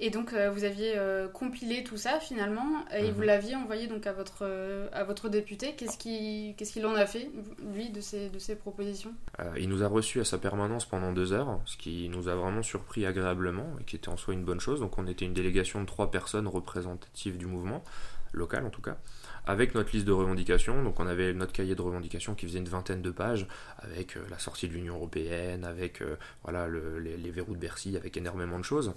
Et 0.00 0.10
donc 0.10 0.32
euh, 0.32 0.50
vous 0.50 0.64
aviez 0.64 0.94
euh, 0.96 1.28
compilé 1.28 1.84
tout 1.84 1.96
ça 1.96 2.18
finalement 2.18 2.84
et 2.92 3.12
vous 3.12 3.20
mhm. 3.20 3.26
l'aviez 3.26 3.54
envoyé 3.54 3.86
donc 3.86 4.06
à 4.06 4.12
votre, 4.12 4.38
euh, 4.42 4.88
à 4.92 5.04
votre 5.04 5.28
député. 5.28 5.74
Qu'est-ce 5.76 5.96
qu'il 5.98 6.86
en 6.86 6.94
a 6.94 7.06
fait, 7.06 7.30
lui, 7.72 7.90
de 7.90 8.00
ces, 8.00 8.28
de 8.28 8.38
ces 8.38 8.56
propositions? 8.56 9.14
Il 9.56 9.68
nous 9.68 9.82
a 9.82 9.88
reçus 9.88 10.20
à 10.20 10.24
sa 10.24 10.38
permanence 10.38 10.84
pendant 10.84 11.12
deux 11.12 11.32
heures, 11.32 11.60
ce 11.64 11.76
qui 11.76 12.08
nous 12.08 12.28
a 12.28 12.34
vraiment 12.34 12.62
surpris 12.62 13.06
agréablement 13.06 13.66
et 13.80 13.84
qui 13.84 13.96
était 13.96 14.08
en 14.08 14.16
soi 14.16 14.34
une 14.34 14.44
bonne 14.44 14.60
chose. 14.60 14.80
Donc 14.80 14.98
on 14.98 15.06
était 15.06 15.24
une 15.24 15.34
délégation 15.34 15.80
de 15.80 15.86
trois 15.86 16.10
personnes 16.10 16.48
représentatives 16.48 17.38
du 17.38 17.46
mouvement, 17.46 17.84
local 18.32 18.66
en 18.66 18.70
tout 18.70 18.82
cas 18.82 18.96
avec 19.46 19.74
notre 19.74 19.92
liste 19.92 20.06
de 20.06 20.12
revendications. 20.12 20.82
Donc 20.82 20.98
on 21.00 21.06
avait 21.06 21.34
notre 21.34 21.52
cahier 21.52 21.74
de 21.74 21.82
revendications 21.82 22.34
qui 22.34 22.46
faisait 22.46 22.60
une 22.60 22.68
vingtaine 22.68 23.02
de 23.02 23.10
pages, 23.10 23.46
avec 23.76 24.16
la 24.30 24.38
sortie 24.38 24.68
de 24.68 24.72
l'Union 24.72 24.94
européenne, 24.94 25.66
avec 25.66 26.02
voilà 26.44 26.66
les, 26.66 27.18
les, 27.18 27.30
verrous 27.30 27.52
de 27.52 27.58
Bercy, 27.58 27.94
avec 27.94 28.16
énormément 28.16 28.58
de 28.58 28.64
choses. 28.64 28.94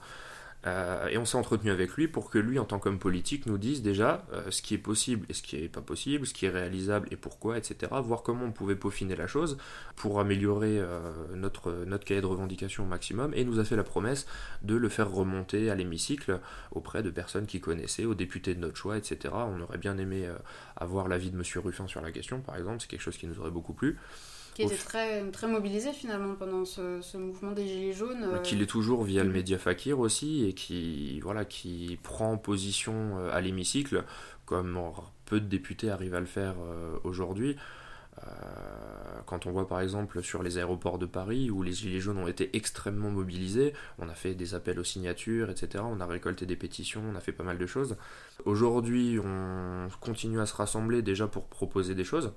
Euh, 0.66 1.08
et 1.08 1.18
on 1.18 1.26
s'est 1.26 1.38
entretenu 1.38 1.70
avec 1.70 1.94
lui 1.94 2.08
pour 2.08 2.30
que 2.30 2.40
lui, 2.40 2.58
en 2.58 2.66
tant 2.66 2.80
qu'homme 2.80 3.00
politique, 3.00 3.46
nous 3.46 3.58
dise 3.58 3.82
déjà 3.82 4.26
euh, 4.34 4.50
ce 4.50 4.62
qui 4.62 4.74
est 4.74 4.80
possible 4.80 5.26
et 5.30 5.34
ce 5.34 5.44
qui 5.44 5.62
n'est 5.62 5.70
pas 5.70 5.82
possible, 5.82 6.26
ce 6.26 6.34
qui 6.34 6.46
est 6.46 6.50
réalisable 6.50 7.08
et 7.12 7.16
pourquoi, 7.16 7.58
etc. 7.58 7.92
Voir 8.04 8.24
comment 8.24 8.46
on 8.46 8.52
pouvait 8.52 8.76
peaufiner 8.76 9.16
la 9.16 9.28
chose 9.28 9.58
pour 9.96 10.20
améliorer 10.20 10.80
euh, 10.80 11.12
notre, 11.36 11.72
notre 11.86 12.06
cahier 12.06 12.22
de 12.22 12.26
revendication 12.26 12.84
au 12.84 12.88
maximum. 12.88 13.34
Et 13.36 13.46
nous 13.46 13.60
a 13.60 13.64
fait 13.64 13.76
la 13.76 13.84
promesse 13.84 14.26
de 14.64 14.76
le 14.76 14.90
faire 14.90 15.12
remonter 15.12 15.70
à 15.70 15.76
l'hémicycle 15.76 16.40
auprès 16.72 17.04
de 17.04 17.12
personnes 17.12 17.46
qui 17.46 17.62
connaissaient, 17.62 18.06
aux 18.06 18.16
députés 18.16 18.56
de 18.56 18.60
notre 18.60 18.78
choix, 18.78 18.98
etc. 18.98 19.34
On 19.34 19.62
aurait 19.62 19.78
bien 19.78 19.98
aimé 19.98 20.28
avoir 20.76 21.08
l'avis 21.08 21.30
de 21.30 21.38
M. 21.38 21.44
Ruffin 21.64 21.88
sur 21.88 22.02
la 22.02 22.12
question, 22.12 22.42
par 22.42 22.58
exemple. 22.58 22.82
C'est 22.82 22.88
quelque 22.88 23.02
chose 23.02 23.18
qui 23.18 23.28
nous 23.28 23.40
aurait 23.40 23.52
beaucoup 23.52 23.74
plu 23.74 23.98
qui 24.58 24.64
était 24.64 24.84
très, 24.84 25.30
très 25.30 25.48
mobilisé 25.48 25.94
finalement 25.94 26.34
pendant 26.34 26.66
ce, 26.66 27.18
mouvement 27.18 27.52
des 27.52 27.68
Gilets 27.68 27.94
jaunes. 27.94 28.28
Bah, 28.32 28.40
qui 28.40 28.56
l'est 28.56 28.66
toujours 28.66 29.04
via 29.04 29.24
le 29.24 29.30
média 29.30 29.60
Fakir 29.60 30.00
aussi 30.00 30.46
et 30.46 30.54
qui, 30.54 31.20
voilà, 31.20 31.46
qui 31.46 32.00
prend 32.02 32.38
position 32.38 33.20
euh, 33.20 33.30
à 33.32 33.40
l'hémicycle 33.40 34.04
comme 34.48 34.80
peu 35.26 35.40
de 35.40 35.46
députés 35.46 35.92
arrivent 35.92 36.16
à 36.16 36.20
le 36.20 36.26
faire 36.26 36.56
euh, 36.60 36.98
aujourd'hui. 37.04 37.56
Euh, 38.18 38.30
quand 39.28 39.46
on 39.46 39.52
voit 39.52 39.68
par 39.68 39.80
exemple 39.80 40.24
sur 40.24 40.42
les 40.42 40.58
aéroports 40.58 40.98
de 40.98 41.06
Paris 41.06 41.52
où 41.52 41.62
les 41.62 41.74
Gilets 41.74 42.00
jaunes 42.00 42.18
ont 42.18 42.28
été 42.28 42.50
extrêmement 42.58 43.12
mobilisés, 43.12 43.74
on 44.00 44.10
a 44.10 44.16
fait 44.16 44.34
des 44.34 44.56
appels 44.56 44.80
aux 44.80 44.84
signatures, 44.84 45.52
etc. 45.52 45.84
On 45.88 46.00
a 46.00 46.08
récolté 46.08 46.48
des 46.48 46.56
pétitions, 46.56 47.04
on 47.08 47.16
a 47.16 47.20
fait 47.20 47.32
pas 47.32 47.44
mal 47.44 47.60
de 47.60 47.66
choses. 47.68 47.96
Aujourd'hui, 48.46 49.20
on 49.24 49.88
continue 50.00 50.40
à 50.40 50.48
se 50.48 50.56
rassembler 50.56 51.04
déjà 51.04 51.28
pour 51.28 51.46
proposer 51.46 51.94
des 51.94 52.04
choses. 52.04 52.34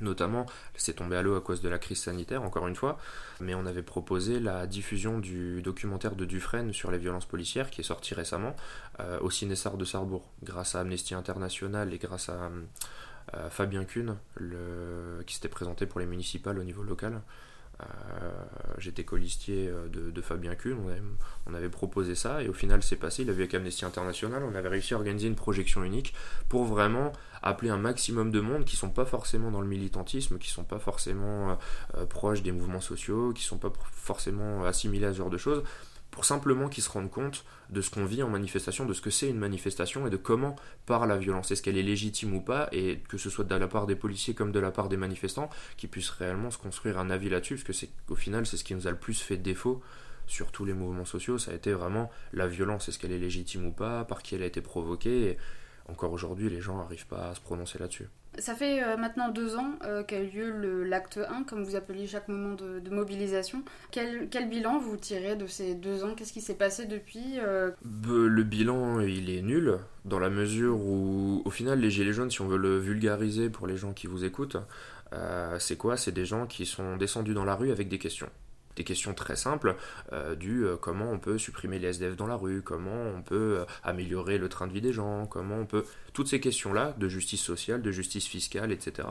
Notamment, 0.00 0.46
c'est 0.74 0.94
tombé 0.94 1.16
à 1.16 1.22
l'eau 1.22 1.36
à 1.36 1.40
cause 1.40 1.60
de 1.60 1.68
la 1.68 1.78
crise 1.78 1.98
sanitaire, 1.98 2.42
encore 2.42 2.66
une 2.66 2.74
fois, 2.74 2.98
mais 3.40 3.54
on 3.54 3.64
avait 3.64 3.82
proposé 3.82 4.40
la 4.40 4.66
diffusion 4.66 5.18
du 5.18 5.62
documentaire 5.62 6.16
de 6.16 6.24
Dufresne 6.24 6.72
sur 6.72 6.90
les 6.90 6.98
violences 6.98 7.26
policières, 7.26 7.70
qui 7.70 7.80
est 7.80 7.84
sorti 7.84 8.14
récemment, 8.14 8.56
euh, 9.00 9.20
au 9.20 9.30
Ciné-Sart 9.30 9.76
de 9.76 9.84
Sarrebourg, 9.84 10.28
grâce 10.42 10.74
à 10.74 10.80
Amnesty 10.80 11.14
International 11.14 11.92
et 11.94 11.98
grâce 11.98 12.28
à 12.28 12.50
euh, 13.34 13.50
Fabien 13.50 13.84
Kuhn, 13.84 14.16
qui 15.26 15.34
s'était 15.34 15.48
présenté 15.48 15.86
pour 15.86 16.00
les 16.00 16.06
municipales 16.06 16.58
au 16.58 16.64
niveau 16.64 16.82
local. 16.82 17.20
J'étais 18.78 19.04
colistier 19.04 19.70
de, 19.92 20.20
Fabien 20.20 20.54
Kuhn, 20.54 20.76
on 21.46 21.54
avait, 21.54 21.68
proposé 21.68 22.14
ça 22.14 22.42
et 22.42 22.48
au 22.48 22.52
final 22.52 22.82
c'est 22.82 22.96
passé. 22.96 23.22
Il 23.22 23.30
a 23.30 23.32
vu 23.32 23.42
avec 23.42 23.54
Amnesty 23.54 23.84
International, 23.84 24.42
on 24.42 24.54
avait 24.54 24.68
réussi 24.68 24.94
à 24.94 24.96
organiser 24.96 25.28
une 25.28 25.34
projection 25.34 25.84
unique 25.84 26.14
pour 26.48 26.64
vraiment 26.64 27.12
appeler 27.42 27.70
un 27.70 27.78
maximum 27.78 28.30
de 28.30 28.40
monde 28.40 28.64
qui 28.64 28.76
sont 28.76 28.90
pas 28.90 29.04
forcément 29.04 29.50
dans 29.50 29.60
le 29.60 29.66
militantisme, 29.66 30.38
qui 30.38 30.50
sont 30.50 30.64
pas 30.64 30.78
forcément 30.78 31.58
proches 32.08 32.42
des 32.42 32.52
mouvements 32.52 32.80
sociaux, 32.80 33.32
qui 33.32 33.42
sont 33.42 33.58
pas 33.58 33.72
forcément 33.92 34.64
assimilés 34.64 35.06
à 35.06 35.12
ce 35.12 35.18
genre 35.18 35.30
de 35.30 35.38
choses 35.38 35.62
pour 36.14 36.24
simplement 36.24 36.68
qu'ils 36.68 36.84
se 36.84 36.90
rendent 36.90 37.10
compte 37.10 37.44
de 37.70 37.80
ce 37.80 37.90
qu'on 37.90 38.04
vit 38.04 38.22
en 38.22 38.28
manifestation, 38.28 38.86
de 38.86 38.92
ce 38.92 39.00
que 39.00 39.10
c'est 39.10 39.28
une 39.28 39.38
manifestation 39.38 40.06
et 40.06 40.10
de 40.10 40.16
comment 40.16 40.54
par 40.86 41.08
la 41.08 41.16
violence, 41.16 41.50
est-ce 41.50 41.60
qu'elle 41.60 41.76
est 41.76 41.82
légitime 41.82 42.34
ou 42.34 42.40
pas, 42.40 42.68
et 42.70 43.00
que 43.08 43.18
ce 43.18 43.28
soit 43.30 43.44
de 43.44 43.52
la 43.52 43.66
part 43.66 43.88
des 43.88 43.96
policiers 43.96 44.32
comme 44.32 44.52
de 44.52 44.60
la 44.60 44.70
part 44.70 44.88
des 44.88 44.96
manifestants, 44.96 45.50
qui 45.76 45.88
puissent 45.88 46.10
réellement 46.10 46.52
se 46.52 46.58
construire 46.58 47.00
un 47.00 47.10
avis 47.10 47.30
là-dessus, 47.30 47.56
parce 47.56 47.64
que 47.64 47.72
c'est 47.72 47.90
au 48.08 48.14
final 48.14 48.46
c'est 48.46 48.56
ce 48.56 48.62
qui 48.62 48.76
nous 48.76 48.86
a 48.86 48.92
le 48.92 48.96
plus 48.96 49.20
fait 49.20 49.36
défaut 49.36 49.82
sur 50.28 50.52
tous 50.52 50.64
les 50.64 50.72
mouvements 50.72 51.04
sociaux, 51.04 51.36
ça 51.36 51.50
a 51.50 51.54
été 51.54 51.72
vraiment 51.72 52.12
la 52.32 52.46
violence, 52.46 52.88
est-ce 52.88 53.00
qu'elle 53.00 53.12
est 53.12 53.18
légitime 53.18 53.66
ou 53.66 53.72
pas, 53.72 54.04
par 54.04 54.22
qui 54.22 54.36
elle 54.36 54.44
a 54.44 54.46
été 54.46 54.60
provoquée, 54.60 55.30
et 55.30 55.38
encore 55.88 56.12
aujourd'hui 56.12 56.48
les 56.48 56.60
gens 56.60 56.78
n'arrivent 56.78 57.08
pas 57.08 57.30
à 57.30 57.34
se 57.34 57.40
prononcer 57.40 57.80
là-dessus. 57.80 58.08
Ça 58.38 58.54
fait 58.54 58.82
euh, 58.82 58.96
maintenant 58.96 59.28
deux 59.28 59.56
ans 59.56 59.72
euh, 59.84 60.02
qu'a 60.02 60.20
eu 60.20 60.28
lieu 60.28 60.82
l'acte 60.82 61.18
1, 61.28 61.44
comme 61.44 61.62
vous 61.62 61.76
appelez 61.76 62.06
chaque 62.06 62.28
moment 62.28 62.54
de, 62.54 62.90
mobilisation. 62.90 63.62
Quel, 63.90 64.28
bilan 64.48 64.78
vous 64.78 64.96
tirez 64.96 65.36
de 65.36 65.46
ces 65.46 65.74
deux 65.74 66.04
ans? 66.04 66.14
Qu'est-ce 66.16 66.32
qui 66.32 66.40
s'est 66.40 66.54
passé 66.54 66.86
depuis 66.86 67.38
euh? 67.38 67.70
Le 67.82 68.42
bilan, 68.42 69.00
il 69.00 69.30
est 69.30 69.42
nul, 69.42 69.78
dans 70.04 70.18
la 70.18 70.30
mesure 70.30 70.76
où, 70.76 71.42
au 71.44 71.50
final, 71.50 71.78
les 71.80 71.90
Gilets 71.90 72.12
jaunes, 72.12 72.30
si 72.30 72.40
on 72.40 72.48
veut 72.48 72.58
le 72.58 72.78
vulgariser 72.78 73.50
pour 73.50 73.66
les 73.66 73.76
gens 73.76 73.92
qui 73.92 74.06
vous 74.06 74.24
écoutent, 74.24 74.56
c'est 75.58 75.76
quoi? 75.76 75.96
C'est 75.96 76.12
des 76.12 76.24
gens 76.24 76.46
qui 76.46 76.66
sont 76.66 76.96
descendus 76.96 77.34
dans 77.34 77.44
la 77.44 77.54
rue 77.54 77.70
avec 77.70 77.88
des 77.88 77.98
questions 77.98 78.28
des 78.76 78.84
questions 78.84 79.14
très 79.14 79.36
simples 79.36 79.76
euh, 80.12 80.34
du 80.34 80.64
euh, 80.64 80.76
comment 80.76 81.10
on 81.10 81.18
peut 81.18 81.38
supprimer 81.38 81.78
les 81.78 81.88
SDF 81.88 82.16
dans 82.16 82.26
la 82.26 82.36
rue, 82.36 82.62
comment 82.62 83.02
on 83.16 83.22
peut 83.22 83.58
euh, 83.60 83.64
améliorer 83.82 84.38
le 84.38 84.48
train 84.48 84.66
de 84.66 84.72
vie 84.72 84.80
des 84.80 84.92
gens, 84.92 85.26
comment 85.26 85.56
on 85.56 85.66
peut... 85.66 85.84
Toutes 86.12 86.28
ces 86.28 86.40
questions-là, 86.40 86.94
de 86.96 87.08
justice 87.08 87.42
sociale, 87.42 87.82
de 87.82 87.90
justice 87.90 88.26
fiscale, 88.26 88.70
etc., 88.70 89.08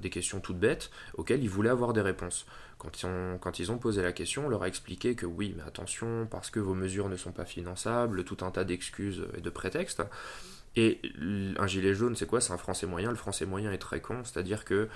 des 0.00 0.10
questions 0.10 0.40
toutes 0.40 0.58
bêtes 0.58 0.90
auxquelles 1.14 1.42
ils 1.42 1.50
voulaient 1.50 1.68
avoir 1.68 1.92
des 1.92 2.00
réponses. 2.00 2.46
Quand 2.78 3.02
ils, 3.02 3.06
ont, 3.06 3.38
quand 3.38 3.58
ils 3.58 3.70
ont 3.70 3.76
posé 3.76 4.00
la 4.00 4.12
question, 4.12 4.46
on 4.46 4.48
leur 4.48 4.62
a 4.62 4.68
expliqué 4.68 5.14
que 5.14 5.26
oui, 5.26 5.54
mais 5.56 5.64
attention, 5.64 6.26
parce 6.30 6.50
que 6.50 6.60
vos 6.60 6.74
mesures 6.74 7.08
ne 7.08 7.16
sont 7.16 7.32
pas 7.32 7.44
finançables, 7.44 8.24
tout 8.24 8.38
un 8.42 8.50
tas 8.50 8.64
d'excuses 8.64 9.26
et 9.36 9.40
de 9.40 9.50
prétextes. 9.50 10.02
Et 10.78 11.00
un 11.58 11.66
gilet 11.66 11.92
jaune, 11.92 12.14
c'est 12.14 12.28
quoi? 12.28 12.40
C'est 12.40 12.52
un 12.52 12.56
français 12.56 12.86
moyen. 12.86 13.10
Le 13.10 13.16
français 13.16 13.46
moyen 13.46 13.72
est 13.72 13.78
très 13.78 14.00
con, 14.00 14.22
c'est-à-dire 14.22 14.64
que 14.64 14.88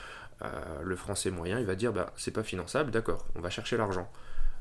euh, 0.43 0.83
le 0.85 0.95
français 0.95 1.33
moyen, 1.33 1.59
il 1.59 1.67
va 1.67 1.75
dire 1.75 1.93
bah, 1.93 2.13
c'est 2.17 2.31
pas 2.31 2.45
finançable, 2.45 2.93
d'accord, 2.93 3.27
on 3.35 3.41
va 3.41 3.51
chercher 3.51 3.77
l'argent. 3.77 4.09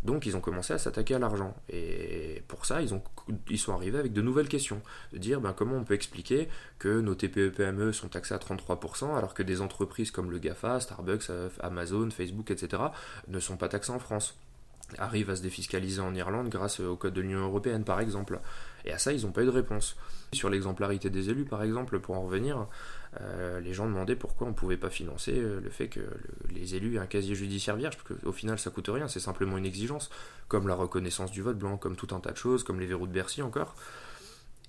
Donc 0.04 0.26
ils 0.26 0.36
ont 0.36 0.40
commencé 0.40 0.74
à 0.74 0.80
s'attaquer 0.80 1.14
à 1.14 1.20
l'argent. 1.20 1.56
Et 1.70 2.42
pour 2.48 2.66
ça, 2.66 2.82
ils, 2.82 2.96
ont, 2.96 3.04
ils 3.52 3.60
sont 3.60 3.76
arrivés 3.76 4.00
avec 4.00 4.14
de 4.14 4.22
nouvelles 4.24 4.48
questions. 4.48 4.82
De 5.14 5.20
dire 5.20 5.42
ben, 5.42 5.54
comment 5.54 5.76
on 5.76 5.84
peut 5.84 5.94
expliquer 5.94 6.50
que 6.80 7.02
nos 7.02 7.14
TPE-PME 7.14 7.92
sont 7.92 8.08
taxés 8.08 8.34
à 8.34 8.40
33% 8.40 9.16
alors 9.16 9.36
que 9.36 9.44
des 9.44 9.62
entreprises 9.62 10.10
comme 10.10 10.32
le 10.32 10.40
GAFA, 10.40 10.80
Starbucks, 10.80 11.30
Amazon, 11.60 12.10
Facebook, 12.10 12.50
etc. 12.50 12.82
ne 13.28 13.40
sont 13.40 13.58
pas 13.58 13.70
taxées 13.70 13.92
en 13.92 14.00
France? 14.00 14.40
Arrivent 14.98 15.30
à 15.30 15.36
se 15.36 15.42
défiscaliser 15.42 16.02
en 16.02 16.14
Irlande 16.16 16.50
grâce 16.50 16.80
au 16.80 16.96
code 16.96 17.14
de 17.14 17.22
l'Union 17.22 17.40
européenne 17.40 17.84
par 17.84 18.00
exemple. 18.00 18.40
Et 18.86 18.92
à 18.92 18.98
ça, 18.98 19.14
ils 19.14 19.24
n'ont 19.26 19.32
pas 19.32 19.44
eu 19.44 19.46
de 19.46 19.52
réponse. 19.52 19.96
Sur 20.34 20.50
l'exemplarité 20.50 21.10
des 21.10 21.30
élus 21.30 21.46
par 21.46 21.64
exemple, 21.64 22.00
pour 22.00 22.16
en 22.18 22.24
revenir, 22.24 22.68
euh, 23.20 23.60
les 23.60 23.74
gens 23.74 23.86
demandaient 23.86 24.16
pourquoi 24.16 24.48
on 24.48 24.52
ne 24.52 24.56
pouvait 24.56 24.78
pas 24.78 24.90
financer 24.90 25.34
euh, 25.36 25.60
le 25.62 25.70
fait 25.70 25.88
que 25.88 26.00
les 26.50 26.76
élus 26.76 26.96
aient 26.96 27.00
un 27.00 27.06
casier 27.06 27.36
judiciaire 27.36 27.76
vierge, 27.76 27.98
parce 27.98 28.20
qu'au 28.20 28.32
final 28.32 28.58
ça 28.58 28.70
coûte 28.70 28.90
rien, 28.90 29.08
c'est 29.08 29.20
simplement 29.20 29.58
une 29.58 29.66
exigence, 29.66 30.10
comme 30.48 30.68
la 30.68 30.76
reconnaissance 30.76 31.32
du 31.32 31.42
vote 31.42 31.58
blanc, 31.58 31.78
comme 31.78 31.96
tout 31.96 32.16
un 32.16 32.20
tas 32.20 32.32
de 32.32 32.38
choses, 32.38 32.64
comme 32.64 32.80
les 32.80 32.86
verrous 32.86 33.08
de 33.08 33.14
Bercy 33.14 33.42
encore. 33.42 33.76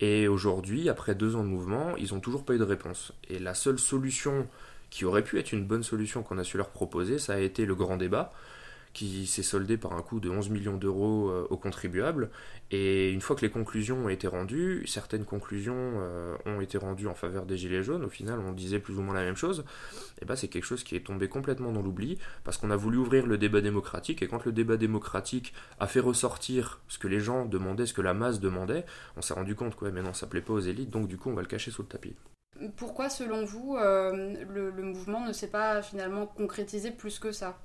Et 0.00 0.26
aujourd'hui, 0.26 0.88
après 0.88 1.14
deux 1.14 1.37
ans 1.37 1.45
de 1.45 1.49
mouvement, 1.49 1.97
ils 1.97 2.12
n'ont 2.12 2.21
toujours 2.21 2.45
pas 2.45 2.55
eu 2.55 2.59
de 2.59 2.64
réponse. 2.64 3.12
Et 3.29 3.38
la 3.38 3.55
seule 3.55 3.79
solution 3.79 4.49
qui 4.91 5.05
aurait 5.05 5.23
pu 5.23 5.38
être 5.38 5.52
une 5.52 5.64
bonne 5.64 5.85
solution 5.85 6.23
qu'on 6.23 6.38
a 6.38 6.45
su 6.45 6.57
leur 6.57 6.69
proposer, 6.69 7.19
ça 7.19 7.35
a 7.35 7.38
été 7.38 7.64
le 7.64 7.75
grand 7.75 7.97
débat, 7.97 8.33
qui 8.93 9.27
s'est 9.27 9.43
soldé 9.43 9.77
par 9.77 9.95
un 9.95 10.03
coût 10.03 10.21
de 10.21 10.29
11 10.29 10.51
millions 10.51 10.77
d'euros 10.77 11.31
euh, 11.31 11.47
aux 11.51 11.57
contribuables. 11.57 12.31
Et 12.71 13.11
une 13.11 13.21
fois 13.21 13.37
que 13.37 13.43
les 13.43 13.51
conclusions 13.51 14.05
ont 14.05 14.09
été 14.09 14.27
rendues, 14.27 14.85
certaines 14.87 15.25
conclusions 15.25 15.75
euh, 15.77 16.37
ont 16.47 16.61
été 16.61 16.79
rendues 16.79 17.07
en 17.07 17.15
faveur 17.15 17.47
des 17.47 17.57
Gilets 17.57 17.83
jaunes, 17.83 18.05
au 18.05 18.09
final 18.09 18.39
on 18.41 18.53
disait 18.53 18.79
plus 18.79 18.99
ou 18.99 19.03
moins 19.03 19.15
la 19.15 19.25
même 19.25 19.37
chose, 19.37 19.65
et 20.21 20.25
ben 20.25 20.37
c'est 20.37 20.49
quelque 20.49 20.65
chose 20.65 20.85
qui 20.85 20.97
est 20.97 21.07
tombé 21.07 21.29
complètement 21.29 21.73
dans 21.73 21.83
l'oubli, 21.83 22.19
parce 22.45 22.57
qu'on 22.57 22.71
a 22.71 22.77
voulu 22.77 22.99
ouvrir 22.99 23.27
le 23.27 23.39
débat 23.39 23.61
démocratique, 23.61 24.23
et 24.23 24.29
quand 24.29 24.45
le 24.45 24.53
débat 24.53 24.77
démocratique 24.77 25.53
a 25.81 25.87
fait 25.87 26.01
ressortir 26.01 26.81
ce 26.89 26.99
que 26.99 27.09
les 27.09 27.21
gens 27.21 27.45
demandaient, 27.45 27.87
ce 27.87 27.95
que 27.95 28.03
la 28.03 28.15
masse 28.15 28.41
demandait, 28.41 28.85
on 29.17 29.23
s'est 29.23 29.35
rendu 29.35 29.55
compte 29.55 29.77
que 29.77 29.85
ouais, 29.85 29.93
mais 29.93 30.03
non, 30.03 30.15
ça 30.15 30.27
plaît 30.27 30.41
pas 30.41 30.55
aux 30.55 30.61
élites, 30.61 30.91
donc 30.91 31.09
du 31.09 31.19
coup 31.19 31.31
on 31.31 31.35
va 31.35 31.43
le 31.43 31.49
cacher 31.49 31.71
sous 31.71 31.83
le 31.83 31.89
tapis. 31.89 32.15
Pourquoi 32.77 33.09
selon 33.09 33.45
vous 33.45 33.77
euh, 33.77 34.35
le 34.49 34.83
mouvement 34.83 35.27
ne 35.27 35.33
s'est 35.33 35.51
pas 35.51 35.83
finalement 35.83 36.27
concrétisé 36.27 36.91
plus 36.91 37.19
que 37.19 37.33
ça? 37.33 37.59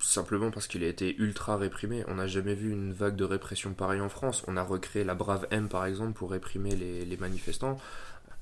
Simplement 0.00 0.50
parce 0.50 0.66
qu'il 0.66 0.82
a 0.82 0.88
été 0.88 1.16
ultra 1.16 1.56
réprimé. 1.56 2.04
On 2.08 2.16
n'a 2.16 2.26
jamais 2.26 2.54
vu 2.54 2.70
une 2.70 2.92
vague 2.92 3.16
de 3.16 3.24
répression 3.24 3.72
pareille 3.72 4.00
en 4.00 4.08
France. 4.08 4.42
On 4.48 4.56
a 4.56 4.62
recréé 4.62 5.04
la 5.04 5.14
Brave 5.14 5.46
M 5.50 5.68
par 5.68 5.86
exemple 5.86 6.12
pour 6.12 6.30
réprimer 6.30 6.74
les, 6.74 7.16
manifestants. 7.16 7.78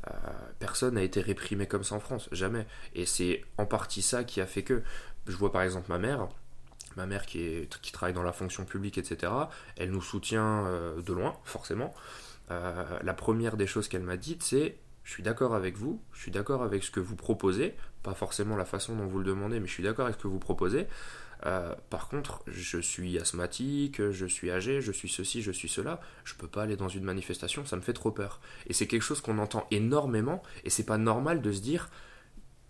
Euh, 0.09 0.13
personne 0.59 0.95
n'a 0.95 1.03
été 1.03 1.21
réprimé 1.21 1.67
comme 1.67 1.85
ça 1.85 1.95
en 1.95 2.01
France, 2.01 2.29
jamais. 2.33 2.67
Et 2.95 3.07
c'est 3.07 3.45
en 3.59 3.67
partie 3.67 4.03
ça 4.03 4.25
qui 4.25 4.41
a 4.41 4.47
fait 4.47 4.63
que. 4.63 4.83
Je 5.27 5.37
vois 5.37 5.53
par 5.53 5.63
exemple 5.63 5.91
ma 5.91 5.99
mère, 5.99 6.29
ma 6.97 7.07
mère 7.07 7.27
qui 7.27 7.69
travaille 7.93 8.15
dans 8.15 8.25
la 8.25 8.33
fonction 8.33 8.65
publique, 8.65 8.99
etc. 8.99 9.33
Elle 9.77 9.91
nous 9.91 10.03
soutient 10.03 10.67
euh, 10.67 11.01
de 11.03 11.13
loin, 11.13 11.37
forcément. 11.45 11.95
Euh, 12.51 12.99
la 13.03 13.15
première 13.15 13.57
des 13.57 13.67
choses 13.67 13.89
qu'elle 13.89 14.03
m'a 14.03 14.17
dites, 14.17 14.43
c'est 14.43 14.77
je 15.05 15.13
suis 15.13 15.23
d'accord 15.23 15.55
avec 15.55 15.77
vous, 15.77 16.01
je 16.13 16.21
suis 16.21 16.31
d'accord 16.31 16.63
avec 16.63 16.85
ce 16.85 16.91
que 16.91 17.01
vous 17.01 17.17
proposez, 17.17 17.75
pas 18.03 18.15
forcément 18.15 18.57
la 18.57 18.65
façon 18.65 18.97
dont 18.97 19.07
vous 19.07 19.19
le 19.19 19.25
demandez, 19.25 19.61
mais 19.61 19.67
je 19.67 19.73
suis 19.73 19.83
d'accord 19.83 20.07
avec 20.07 20.17
ce 20.19 20.23
que 20.23 20.29
vous 20.29 20.39
proposez. 20.39 20.87
Euh, 21.45 21.75
par 21.91 22.09
contre, 22.09 22.43
je 22.47 22.79
suis 22.79 23.19
asthmatique, 23.19 24.11
je 24.11 24.27
suis 24.27 24.51
âgé, 24.51 24.81
je 24.81 24.93
suis 24.93 25.09
ceci, 25.09 25.43
je 25.43 25.51
suis 25.51 25.69
cela. 25.69 26.01
Je 26.25 26.35
peux 26.35 26.47
pas 26.47 26.63
aller 26.63 26.77
dans 26.77 26.89
une 26.89 27.05
manifestation, 27.05 27.65
ça 27.65 27.77
me 27.77 27.81
fait 27.83 27.93
trop 27.93 28.13
peur. 28.13 28.41
Et 28.69 28.73
c'est 28.73 28.87
quelque 28.87 29.03
chose 29.03 29.21
qu'on 29.21 29.39
entend 29.39 29.67
énormément, 29.71 30.43
et 30.65 30.71
c'est 30.71 30.87
pas 30.87 30.99
normal 30.99 31.43
de 31.43 31.53
se 31.53 31.61
dire 31.61 31.89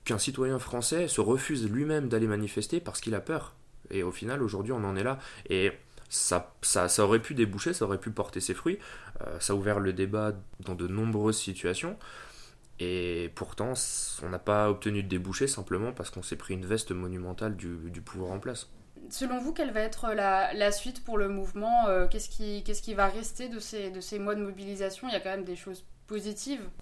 qu'un 0.04 0.18
citoyen 0.18 0.58
français 0.58 1.06
se 1.06 1.20
refuse 1.20 1.70
lui-même 1.70 2.08
d'aller 2.08 2.26
manifester 2.26 2.80
parce 2.80 3.00
qu'il 3.00 3.14
a 3.14 3.20
peur. 3.20 3.54
Et 3.90 4.02
au 4.02 4.10
final, 4.10 4.42
aujourd'hui, 4.42 4.72
on 4.72 4.84
en 4.84 4.96
est 4.96 5.04
là. 5.04 5.18
Et 5.48 5.72
ça, 6.12 6.54
ça, 6.60 6.88
ça, 6.88 7.04
aurait 7.04 7.20
pu 7.20 7.32
déboucher, 7.32 7.72
ça 7.72 7.86
aurait 7.86 7.98
pu 7.98 8.10
porter 8.10 8.40
ses 8.40 8.52
fruits. 8.52 8.78
Euh, 9.22 9.40
ça 9.40 9.54
a 9.54 9.56
ouvert 9.56 9.80
le 9.80 9.94
débat 9.94 10.32
dans 10.60 10.74
de 10.74 10.86
nombreuses 10.86 11.38
situations. 11.38 11.96
Et 12.78 13.32
pourtant, 13.34 13.72
on 14.22 14.28
n'a 14.28 14.38
pas 14.38 14.68
obtenu 14.68 15.02
de 15.02 15.08
débouché 15.08 15.46
simplement 15.46 15.92
parce 15.92 16.10
qu'on 16.10 16.22
s'est 16.22 16.36
pris 16.36 16.52
une 16.52 16.66
veste 16.66 16.92
monumentale 16.92 17.56
du, 17.56 18.02
pouvoir 18.04 18.32
en 18.32 18.40
place. 18.40 18.68
Selon 19.08 19.38
vous, 19.38 19.54
quelle 19.54 19.72
va 19.72 19.80
être 19.80 20.12
la, 20.12 20.72
suite 20.72 21.02
pour 21.02 21.16
le 21.16 21.28
mouvement? 21.28 21.86
Euh, 21.88 22.06
Qu'est-ce 22.06 22.28
qui, 22.28 22.62
qui, 22.62 22.94
va 22.94 23.06
rester 23.06 23.48
de 23.48 23.58
ces, 23.58 23.90
de 23.90 24.00
ces 24.00 24.18
mois 24.18 24.34
de 24.34 24.42
mobilisation? 24.42 25.08
Il 25.08 25.12
y 25.12 25.16
a 25.16 25.20
quand 25.20 25.30
même 25.30 25.44
des 25.44 25.56
choses 25.56 25.82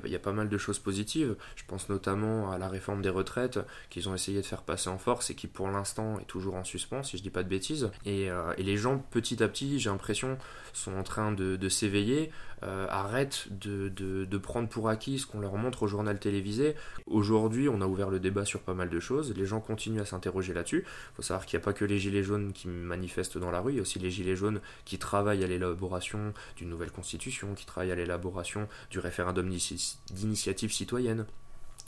il 0.04 0.10
y 0.10 0.16
a 0.16 0.18
pas 0.18 0.32
mal 0.32 0.48
de 0.48 0.58
choses 0.58 0.78
positives. 0.78 1.36
Je 1.54 1.62
pense 1.66 1.88
notamment 1.88 2.50
à 2.50 2.58
la 2.58 2.68
réforme 2.68 3.02
des 3.02 3.10
retraites 3.10 3.60
qu'ils 3.88 4.08
ont 4.08 4.14
essayé 4.14 4.40
de 4.40 4.46
faire 4.46 4.62
passer 4.62 4.88
en 4.88 4.98
force 4.98 5.30
et 5.30 5.34
qui 5.34 5.46
pour 5.46 5.68
l'instant 5.68 6.18
est 6.18 6.24
toujours 6.24 6.56
en 6.56 6.64
suspens, 6.64 7.02
si 7.02 7.16
je 7.16 7.22
dis 7.22 7.30
pas 7.30 7.42
de 7.42 7.48
bêtises. 7.48 7.90
Et, 8.04 8.30
euh, 8.30 8.52
les 8.58 8.76
gens, 8.76 8.98
petit 8.98 9.42
à 9.42 9.48
petit, 9.48 9.78
j'ai 9.78 9.90
l'impression, 9.90 10.36
sont 10.72 10.96
en 10.96 11.02
train 11.02 11.32
de, 11.32 11.68
s'éveiller, 11.68 12.30
euh, 12.62 12.86
arrêtent 12.88 13.48
de, 13.50 14.38
prendre 14.38 14.68
pour 14.68 14.88
acquis 14.88 15.18
ce 15.18 15.26
qu'on 15.26 15.40
leur 15.40 15.56
montre 15.56 15.82
au 15.82 15.86
journal 15.86 16.18
télévisé. 16.18 16.74
Aujourd'hui, 17.06 17.68
on 17.68 17.80
a 17.80 17.86
ouvert 17.86 18.10
le 18.10 18.20
débat 18.20 18.44
sur 18.44 18.60
pas 18.60 18.74
mal 18.74 18.88
de 18.88 19.00
choses. 19.00 19.34
Les 19.36 19.46
gens 19.46 19.60
continuent 19.60 20.00
à 20.00 20.06
s'interroger 20.06 20.54
là-dessus. 20.54 20.84
Il 20.86 21.16
faut 21.16 21.22
savoir 21.22 21.46
qu'il 21.46 21.58
n'y 21.58 21.62
a 21.62 21.64
pas 21.64 21.72
que 21.72 21.84
les 21.84 21.98
gilets 21.98 22.22
jaunes 22.22 22.52
qui 22.52 22.68
manifestent 22.68 23.38
dans 23.38 23.50
la 23.50 23.60
rue, 23.60 23.72
il 23.72 23.76
y 23.76 23.78
a 23.78 23.82
aussi 23.82 23.98
les 23.98 24.10
gilets 24.10 24.36
jaunes 24.36 24.60
qui 24.84 24.98
travaillent 24.98 25.44
à 25.44 25.46
l'élaboration 25.46 26.32
d'une 26.56 26.68
nouvelle 26.68 26.90
constitution, 26.90 27.54
qui 27.54 27.66
travaillent 27.66 27.92
à 27.92 27.96
l'élaboration 27.96 28.68
du 28.90 28.98
référendum 28.98 29.48
d'initiative 29.48 30.72
citoyenne 30.72 31.26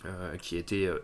euh, 0.04 0.36
qui 0.36 0.56
été 0.56 0.88
euh, 0.88 0.98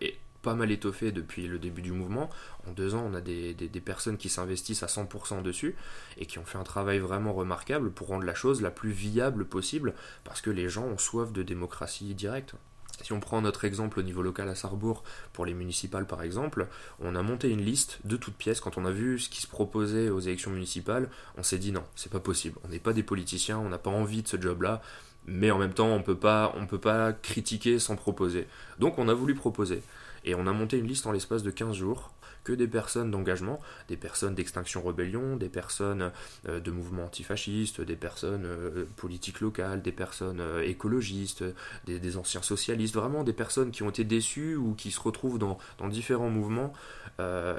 pas 0.49 0.55
mal 0.55 0.71
étoffé 0.71 1.13
depuis 1.13 1.47
le 1.47 1.59
début 1.59 1.83
du 1.83 1.93
mouvement. 1.93 2.31
En 2.67 2.73
deux 2.73 2.95
ans, 2.95 3.05
on 3.07 3.13
a 3.13 3.21
des, 3.21 3.55
personnes 3.85 4.17
qui 4.17 4.31
s'investissent 4.31 4.83
à 4.83 4.87
100% 4.87 5.43
dessus 5.43 5.77
et 6.17 6.25
qui 6.25 6.39
ont 6.39 6.45
fait 6.47 6.57
un 6.57 6.65
travail 6.65 7.01
vraiment 7.01 7.35
remarquable 7.35 7.91
pour 7.91 8.09
rendre 8.09 8.25
la 8.25 8.35
chose 8.35 8.63
la 8.63 8.71
plus 8.71 8.89
viable 8.89 9.45
possible 9.45 9.93
parce 10.25 10.41
que 10.41 10.49
les 10.49 10.71
gens 10.71 10.87
ont 10.87 10.97
soif 10.97 11.33
de 11.33 11.43
démocratie 11.43 12.15
directe. 12.15 12.55
Si 13.03 13.13
on 13.13 13.21
prend 13.21 13.43
notre 13.43 13.67
exemple 13.67 14.01
au 14.01 14.03
niveau 14.03 14.23
local 14.23 14.49
à 14.49 14.55
Sarrebourg, 14.55 15.05
pour 15.35 15.45
les 15.45 15.53
municipales 15.53 16.07
par 16.07 16.23
exemple, 16.23 16.67
on 16.99 17.15
a 17.15 17.23
monté 17.23 17.51
une 17.51 17.61
liste 17.61 17.99
de 18.05 18.17
toutes 18.17 18.37
pièces. 18.37 18.61
Quand 18.61 18.79
on 18.79 18.87
a 18.87 18.91
vu 18.91 19.19
ce 19.19 19.29
qui 19.29 19.43
se 19.43 19.47
proposait 19.49 20.09
aux 20.09 20.21
élections 20.21 20.51
municipales, 20.51 21.11
on 21.37 21.43
s'est 21.43 21.59
dit 21.59 21.73
non, 21.73 21.85
c'est 21.95 22.11
pas 22.11 22.21
possible. 22.21 22.59
On 22.65 22.69
n'est 22.69 22.79
pas 22.79 22.95
des 22.95 23.03
politiciens, 23.03 23.59
on 23.59 23.69
n'a 23.69 23.77
pas 23.77 23.91
envie 23.91 24.23
de 24.23 24.29
ce 24.29 24.41
job-là 24.41 24.81
mais 25.29 25.51
en 25.51 25.59
même 25.59 25.75
temps 25.75 25.89
on 25.89 26.03
peut 26.03 26.17
pas 26.17 26.55
on 26.57 26.67
peut 26.67 26.81
pas 26.81 27.13
critiquer 27.13 27.79
sans 27.79 27.97
proposer. 27.97 28.49
Donc 28.79 28.99
on 28.99 29.09
a 29.09 29.15
voulu 29.15 29.35
proposer 29.35 29.83
et 30.29 30.35
on 30.35 30.47
a 30.47 30.53
monté 30.53 30.77
une 30.77 30.87
liste 30.87 31.07
en 31.07 31.13
l'espace 31.13 31.43
de 31.43 31.51
15 31.51 31.75
jours 31.75 32.13
que 32.45 32.53
des 32.53 32.69
personnes 32.69 33.11
d'engagement, 33.11 33.61
des 33.89 33.97
personnes 33.97 34.35
d'extinction 34.35 34.83
rébellion, 34.83 35.37
des 35.37 35.49
personnes 35.49 36.13
euh, 36.47 36.61
de 36.61 36.71
mouvements 36.71 37.07
antifascistes, 37.07 37.81
des 37.81 37.97
personnes 37.97 38.45
euh, 38.45 38.85
politiques 38.97 39.41
locales, 39.41 39.81
des 39.81 39.91
personnes 39.91 40.41
euh, 40.41 40.63
écologistes, 40.63 41.45
des, 41.87 42.17
anciens 42.19 42.43
socialistes, 42.43 42.95
vraiment 42.95 43.25
des 43.25 43.33
personnes 43.33 43.71
qui 43.71 43.83
ont 43.83 43.89
été 43.89 44.05
déçues 44.05 44.55
ou 44.55 44.75
qui 44.75 44.91
se 44.91 45.01
retrouvent 45.01 45.39
dans, 45.39 45.59
différents 45.89 46.31
mouvements 46.31 46.75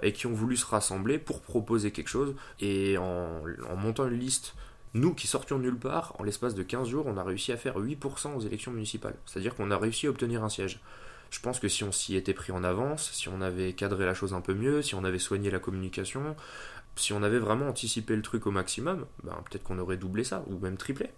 et 0.03 0.13
qui 0.13 0.27
ont 0.27 0.33
voulu 0.33 0.55
se 0.55 0.65
rassembler 0.65 1.17
pour 1.17 1.41
proposer 1.41 1.91
quelque 1.91 2.07
chose. 2.07 2.35
Et 2.59 2.97
en, 2.99 3.43
en 3.67 3.75
montant 3.75 4.07
une 4.07 4.19
liste 4.19 4.53
nous 4.93 5.13
qui 5.13 5.27
sortions 5.27 5.57
de 5.57 5.63
nulle 5.63 5.77
part, 5.77 6.15
en 6.19 6.23
l'espace 6.23 6.55
de 6.55 6.63
15 6.63 6.87
jours, 6.87 7.05
on 7.07 7.17
a 7.17 7.23
réussi 7.23 7.51
à 7.51 7.57
faire 7.57 7.77
8% 7.79 8.35
aux 8.35 8.41
élections 8.41 8.71
municipales. 8.71 9.15
C'est-à-dire 9.25 9.55
qu'on 9.55 9.71
a 9.71 9.77
réussi 9.77 10.07
à 10.07 10.09
obtenir 10.09 10.43
un 10.43 10.49
siège. 10.49 10.79
Je 11.29 11.39
pense 11.39 11.59
que 11.59 11.67
si 11.67 11.83
on 11.83 11.91
s'y 11.91 12.15
était 12.15 12.33
pris 12.33 12.51
en 12.51 12.63
avance, 12.63 13.11
si 13.11 13.29
on 13.29 13.41
avait 13.41 13.73
cadré 13.73 14.05
la 14.05 14.13
chose 14.13 14.33
un 14.33 14.41
peu 14.41 14.53
mieux, 14.53 14.81
si 14.81 14.95
on 14.95 15.03
avait 15.03 15.19
soigné 15.19 15.51
la 15.51 15.59
communication, 15.59 16.35
si 16.95 17.13
on 17.13 17.23
avait 17.23 17.39
vraiment 17.39 17.67
anticipé 17.67 18.15
le 18.15 18.21
truc 18.21 18.47
au 18.47 18.51
maximum, 18.51 19.05
ben, 19.23 19.35
peut-être 19.49 19.63
qu'on 19.63 19.79
aurait 19.79 19.97
doublé 19.97 20.23
ça, 20.23 20.43
ou 20.47 20.57
même 20.57 20.77
triplé. 20.77 21.09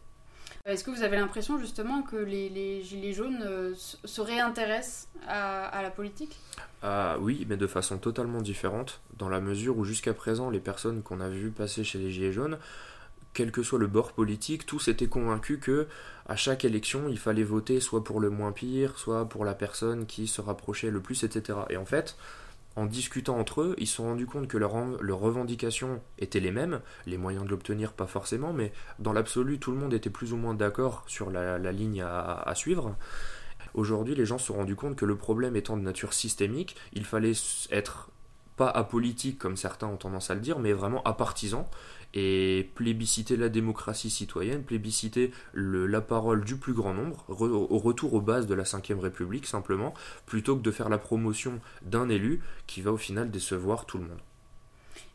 Est-ce 0.66 0.84
que 0.84 0.92
vous 0.92 1.02
avez 1.02 1.18
l'impression 1.18 1.58
justement 1.58 2.04
que 2.04 2.18
les, 2.18 2.84
Gilets 2.84 3.14
jaunes 3.14 3.42
euh, 3.44 3.74
se 3.76 4.22
réintéressent 4.22 5.08
à, 5.28 5.82
la 5.82 5.90
politique? 5.90 6.38
Ah, 6.84 7.18
Oui, 7.20 7.48
mais 7.50 7.58
de 7.58 7.66
façon 7.66 7.98
totalement 7.98 8.42
différente, 8.42 9.02
dans 9.18 9.30
la 9.30 9.42
mesure 9.42 9.78
où 9.78 9.86
jusqu'à 9.86 10.14
présent, 10.14 10.50
les 10.52 10.60
personnes 10.60 11.02
qu'on 11.02 11.20
a 11.20 11.30
vues 11.30 11.50
passer 11.50 11.84
chez 11.84 11.98
les 11.98 12.12
Gilets 12.12 12.32
jaunes, 12.32 12.60
quel 13.34 13.52
que 13.52 13.64
soit 13.64 13.80
le 13.80 13.88
bord 13.88 14.12
politique, 14.14 14.66
tous 14.66 14.88
étaient 14.88 15.08
convaincus 15.08 15.60
que 15.62 15.88
à 16.28 16.36
chaque 16.36 16.66
élection, 16.66 17.08
il 17.10 17.18
fallait 17.20 17.44
voter 17.44 17.80
soit 17.80 18.04
pour 18.04 18.20
le 18.20 18.30
moins 18.30 18.52
pire, 18.52 18.98
soit 18.98 19.28
pour 19.28 19.46
la 19.46 19.54
personne 19.54 20.06
qui 20.06 20.28
se 20.28 20.42
rapprochait 20.42 20.92
le 20.92 21.02
plus, 21.02 21.24
etc. 21.24 21.60
Et 21.70 21.78
en 21.78 21.86
fait, 21.86 22.16
en 22.76 22.86
discutant 22.86 23.38
entre 23.38 23.62
eux, 23.62 23.76
ils 23.78 23.88
se 23.88 23.96
sont 23.98 24.06
rendus 24.06 24.26
compte 24.26 24.48
que 24.48 24.58
leurs 24.58 25.20
revendications 25.20 26.02
étaient 26.20 26.40
les 26.40 26.52
mêmes, 26.52 26.80
les 27.06 27.18
moyens 27.18 27.44
de 27.44 27.50
l'obtenir 27.50 27.92
pas 27.92 28.08
forcément, 28.08 28.54
mais 28.54 28.72
dans 29.00 29.12
l'absolu, 29.12 29.60
tout 29.60 29.72
le 29.72 29.78
monde 29.78 29.94
était 29.94 30.10
plus 30.10 30.32
ou 30.32 30.38
moins 30.38 30.54
d'accord 30.54 31.04
sur 31.08 31.30
la, 31.32 31.58
ligne 31.72 32.02
à, 32.02 32.54
suivre. 32.56 32.96
Aujourd'hui, 33.74 34.16
les 34.16 34.26
gens 34.26 34.38
se 34.38 34.48
sont 34.48 34.56
rendus 34.56 34.76
compte 34.76 34.96
que 34.96 35.06
le 35.06 35.16
problème 35.16 35.56
étant 35.56 35.76
de 35.76 35.82
nature 35.82 36.14
systémique, 36.14 36.78
il 36.94 37.06
fallait 37.06 37.34
être 37.72 38.10
pas 38.56 38.70
apolitique 38.70 39.38
comme 39.38 39.58
certains 39.58 39.88
ont 39.88 39.98
tendance 39.98 40.30
à 40.30 40.36
le 40.36 40.42
dire, 40.42 40.60
mais 40.60 40.72
vraiment 40.72 41.04
apartisan 41.04 41.70
et 42.14 42.70
plébisciter 42.76 43.38
la 43.38 43.50
démocratie 43.50 44.10
citoyenne, 44.10 44.64
plébisciter 44.64 45.32
la 45.54 46.02
parole 46.02 46.44
du 46.44 46.58
plus 46.58 46.74
grand 46.74 46.94
nombre, 46.94 47.26
au 47.30 47.78
retour 47.78 48.14
aux 48.14 48.22
bases 48.22 48.48
de 48.48 48.54
la 48.54 48.64
Ve 48.64 49.00
République 49.00 49.46
simplement, 49.46 49.94
plutôt 50.26 50.56
que 50.56 50.62
de 50.62 50.72
faire 50.72 50.90
la 50.90 50.98
promotion 50.98 51.60
d'un 51.84 52.10
élu 52.10 52.42
qui 52.68 52.82
va 52.82 52.92
au 52.92 52.98
final 52.98 53.32
décevoir 53.32 53.86
tout 53.86 53.98
le 53.98 54.06
monde. 54.06 54.20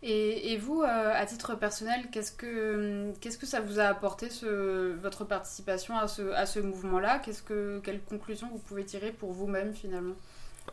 Et, 0.02 0.56
vous, 0.58 0.82
euh, 0.82 1.12
à 1.14 1.26
titre 1.26 1.56
personnel, 1.56 2.08
qu'est-ce 2.12 2.30
que, 2.30 3.12
qu'est-ce 3.20 3.38
que 3.38 3.46
ça 3.46 3.60
vous 3.60 3.80
a 3.80 3.84
apporté, 3.84 4.30
ce, 4.30 4.94
votre 4.94 5.24
participation 5.24 5.96
à 5.96 6.06
ce, 6.06 6.30
à 6.32 6.46
ce 6.46 6.60
mouvement-là? 6.60 7.18
Qu'est-ce 7.18 7.42
que, 7.42 7.80
Quelles 7.82 8.00
conclusions 8.02 8.48
vous 8.52 8.58
pouvez 8.58 8.84
tirer 8.84 9.10
pour 9.10 9.32
vous-même 9.32 9.74
finalement? 9.74 10.14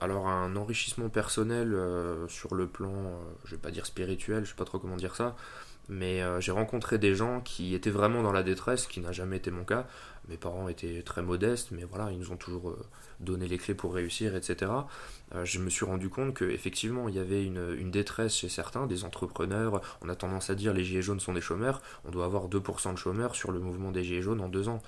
Alors 0.01 0.27
un 0.27 0.55
enrichissement 0.55 1.09
personnel 1.09 1.73
euh, 1.73 2.27
sur 2.27 2.55
le 2.55 2.67
plan, 2.67 2.91
euh, 2.91 3.17
je 3.45 3.55
vais 3.55 3.61
pas 3.61 3.71
dire 3.71 3.85
spirituel, 3.85 4.43
je 4.43 4.49
sais 4.49 4.55
pas 4.55 4.65
trop 4.65 4.79
comment 4.79 4.95
dire 4.95 5.15
ça, 5.15 5.35
mais 5.89 6.21
euh, 6.21 6.39
j'ai 6.39 6.51
rencontré 6.51 6.97
des 6.97 7.15
gens 7.15 7.41
qui 7.41 7.75
étaient 7.75 7.89
vraiment 7.89 8.23
dans 8.23 8.31
la 8.31 8.43
détresse, 8.43 8.87
qui 8.87 8.99
n'a 8.99 9.11
jamais 9.11 9.37
été 9.37 9.51
mon 9.51 9.63
cas. 9.63 9.85
Mes 10.29 10.37
parents 10.37 10.69
étaient 10.69 11.03
très 11.03 11.21
modestes, 11.21 11.71
mais 11.71 11.83
voilà, 11.83 12.11
ils 12.11 12.17
nous 12.17 12.31
ont 12.31 12.37
toujours 12.37 12.69
euh, 12.69 12.85
donné 13.19 13.47
les 13.47 13.57
clés 13.57 13.73
pour 13.73 13.93
réussir, 13.93 14.35
etc. 14.35 14.71
Euh, 15.35 15.43
je 15.43 15.59
me 15.59 15.69
suis 15.69 15.85
rendu 15.85 16.09
compte 16.09 16.33
qu'effectivement, 16.33 17.09
il 17.09 17.15
y 17.15 17.19
avait 17.19 17.43
une, 17.43 17.75
une, 17.77 17.91
détresse 17.91 18.35
chez 18.35 18.47
certains, 18.47 18.87
des 18.87 19.03
entrepreneurs. 19.03 19.81
On 20.01 20.09
a 20.09 20.15
tendance 20.15 20.49
à 20.49 20.55
dire 20.55 20.73
les 20.73 20.85
gilets 20.85 21.01
jaunes 21.01 21.19
sont 21.19 21.33
des 21.33 21.41
chômeurs. 21.41 21.81
On 22.05 22.11
doit 22.11 22.25
avoir 22.25 22.47
2% 22.47 22.93
de 22.93 22.97
chômeurs 22.97 23.35
sur 23.35 23.51
le 23.51 23.59
mouvement 23.59 23.91
des 23.91 24.03
gilets 24.03 24.21
jaunes 24.21 24.41
en 24.41 24.47
deux 24.47 24.69
ans. 24.69 24.81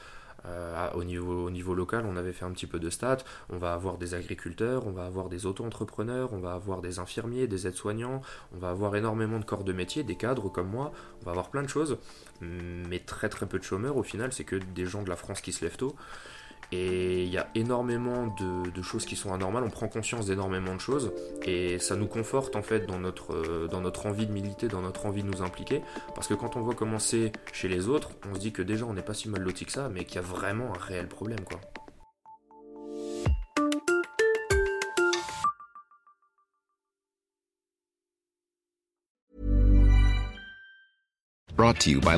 Euh, 0.47 0.89
au, 0.93 1.03
niveau, 1.03 1.45
au 1.45 1.49
niveau 1.49 1.73
local, 1.73 2.05
on 2.07 2.15
avait 2.15 2.33
fait 2.33 2.45
un 2.45 2.51
petit 2.51 2.67
peu 2.67 2.79
de 2.79 2.89
stats. 2.89 3.17
On 3.49 3.57
va 3.57 3.73
avoir 3.73 3.97
des 3.97 4.13
agriculteurs, 4.13 4.87
on 4.87 4.91
va 4.91 5.05
avoir 5.05 5.29
des 5.29 5.45
auto-entrepreneurs, 5.45 6.33
on 6.33 6.39
va 6.39 6.53
avoir 6.53 6.81
des 6.81 6.99
infirmiers, 6.99 7.47
des 7.47 7.67
aides-soignants, 7.67 8.21
on 8.53 8.59
va 8.59 8.69
avoir 8.69 8.95
énormément 8.95 9.39
de 9.39 9.45
corps 9.45 9.63
de 9.63 9.73
métier, 9.73 10.03
des 10.03 10.15
cadres 10.15 10.49
comme 10.49 10.69
moi, 10.69 10.91
on 11.21 11.25
va 11.25 11.31
avoir 11.31 11.49
plein 11.49 11.63
de 11.63 11.67
choses, 11.67 11.97
mais 12.41 12.99
très 12.99 13.29
très 13.29 13.45
peu 13.45 13.59
de 13.59 13.63
chômeurs 13.63 13.97
au 13.97 14.03
final, 14.03 14.33
c'est 14.33 14.43
que 14.43 14.55
des 14.55 14.85
gens 14.85 15.03
de 15.03 15.09
la 15.09 15.15
France 15.15 15.41
qui 15.41 15.51
se 15.51 15.63
lèvent 15.63 15.77
tôt. 15.77 15.95
Et 16.71 17.23
il 17.23 17.29
y 17.29 17.37
a 17.37 17.47
énormément 17.55 18.27
de, 18.27 18.81
choses 18.81 19.05
qui 19.05 19.15
sont 19.15 19.33
anormales, 19.33 19.63
on 19.63 19.69
prend 19.69 19.87
conscience 19.87 20.27
d'énormément 20.27 20.75
de 20.75 20.79
choses 20.79 21.11
et 21.43 21.79
ça 21.79 21.95
nous 21.95 22.05
conforte 22.05 22.55
en 22.55 22.61
fait 22.61 22.85
dans 22.85 22.99
notre, 22.99 23.33
euh, 23.33 23.67
dans 23.67 23.81
notre 23.81 24.05
envie 24.05 24.27
de 24.27 24.31
militer, 24.31 24.67
dans 24.67 24.81
notre 24.81 25.05
envie 25.05 25.23
de 25.23 25.27
nous 25.27 25.41
impliquer. 25.41 25.81
Parce 26.13 26.27
que 26.27 26.33
quand 26.33 26.55
on 26.55 26.61
voit 26.61 26.75
commencer 26.75 27.31
chez 27.51 27.67
les 27.67 27.87
autres, 27.87 28.11
on 28.29 28.35
se 28.35 28.39
dit 28.39 28.51
que 28.51 28.61
déjà 28.61 28.85
on 28.85 28.93
n'est 28.93 29.01
pas 29.01 29.13
si 29.13 29.27
mal 29.29 29.41
loti 29.41 29.65
que 29.65 29.71
ça, 29.71 29.89
mais 29.89 30.05
qu'il 30.05 30.15
y 30.15 30.19
a 30.19 30.21
vraiment 30.21 30.73
un 30.75 30.79
réel 30.79 31.07
problème 31.07 31.41
quoi. 31.41 31.59
Brought 41.55 41.79
to 41.79 41.89
you 41.89 42.01
by. 42.01 42.17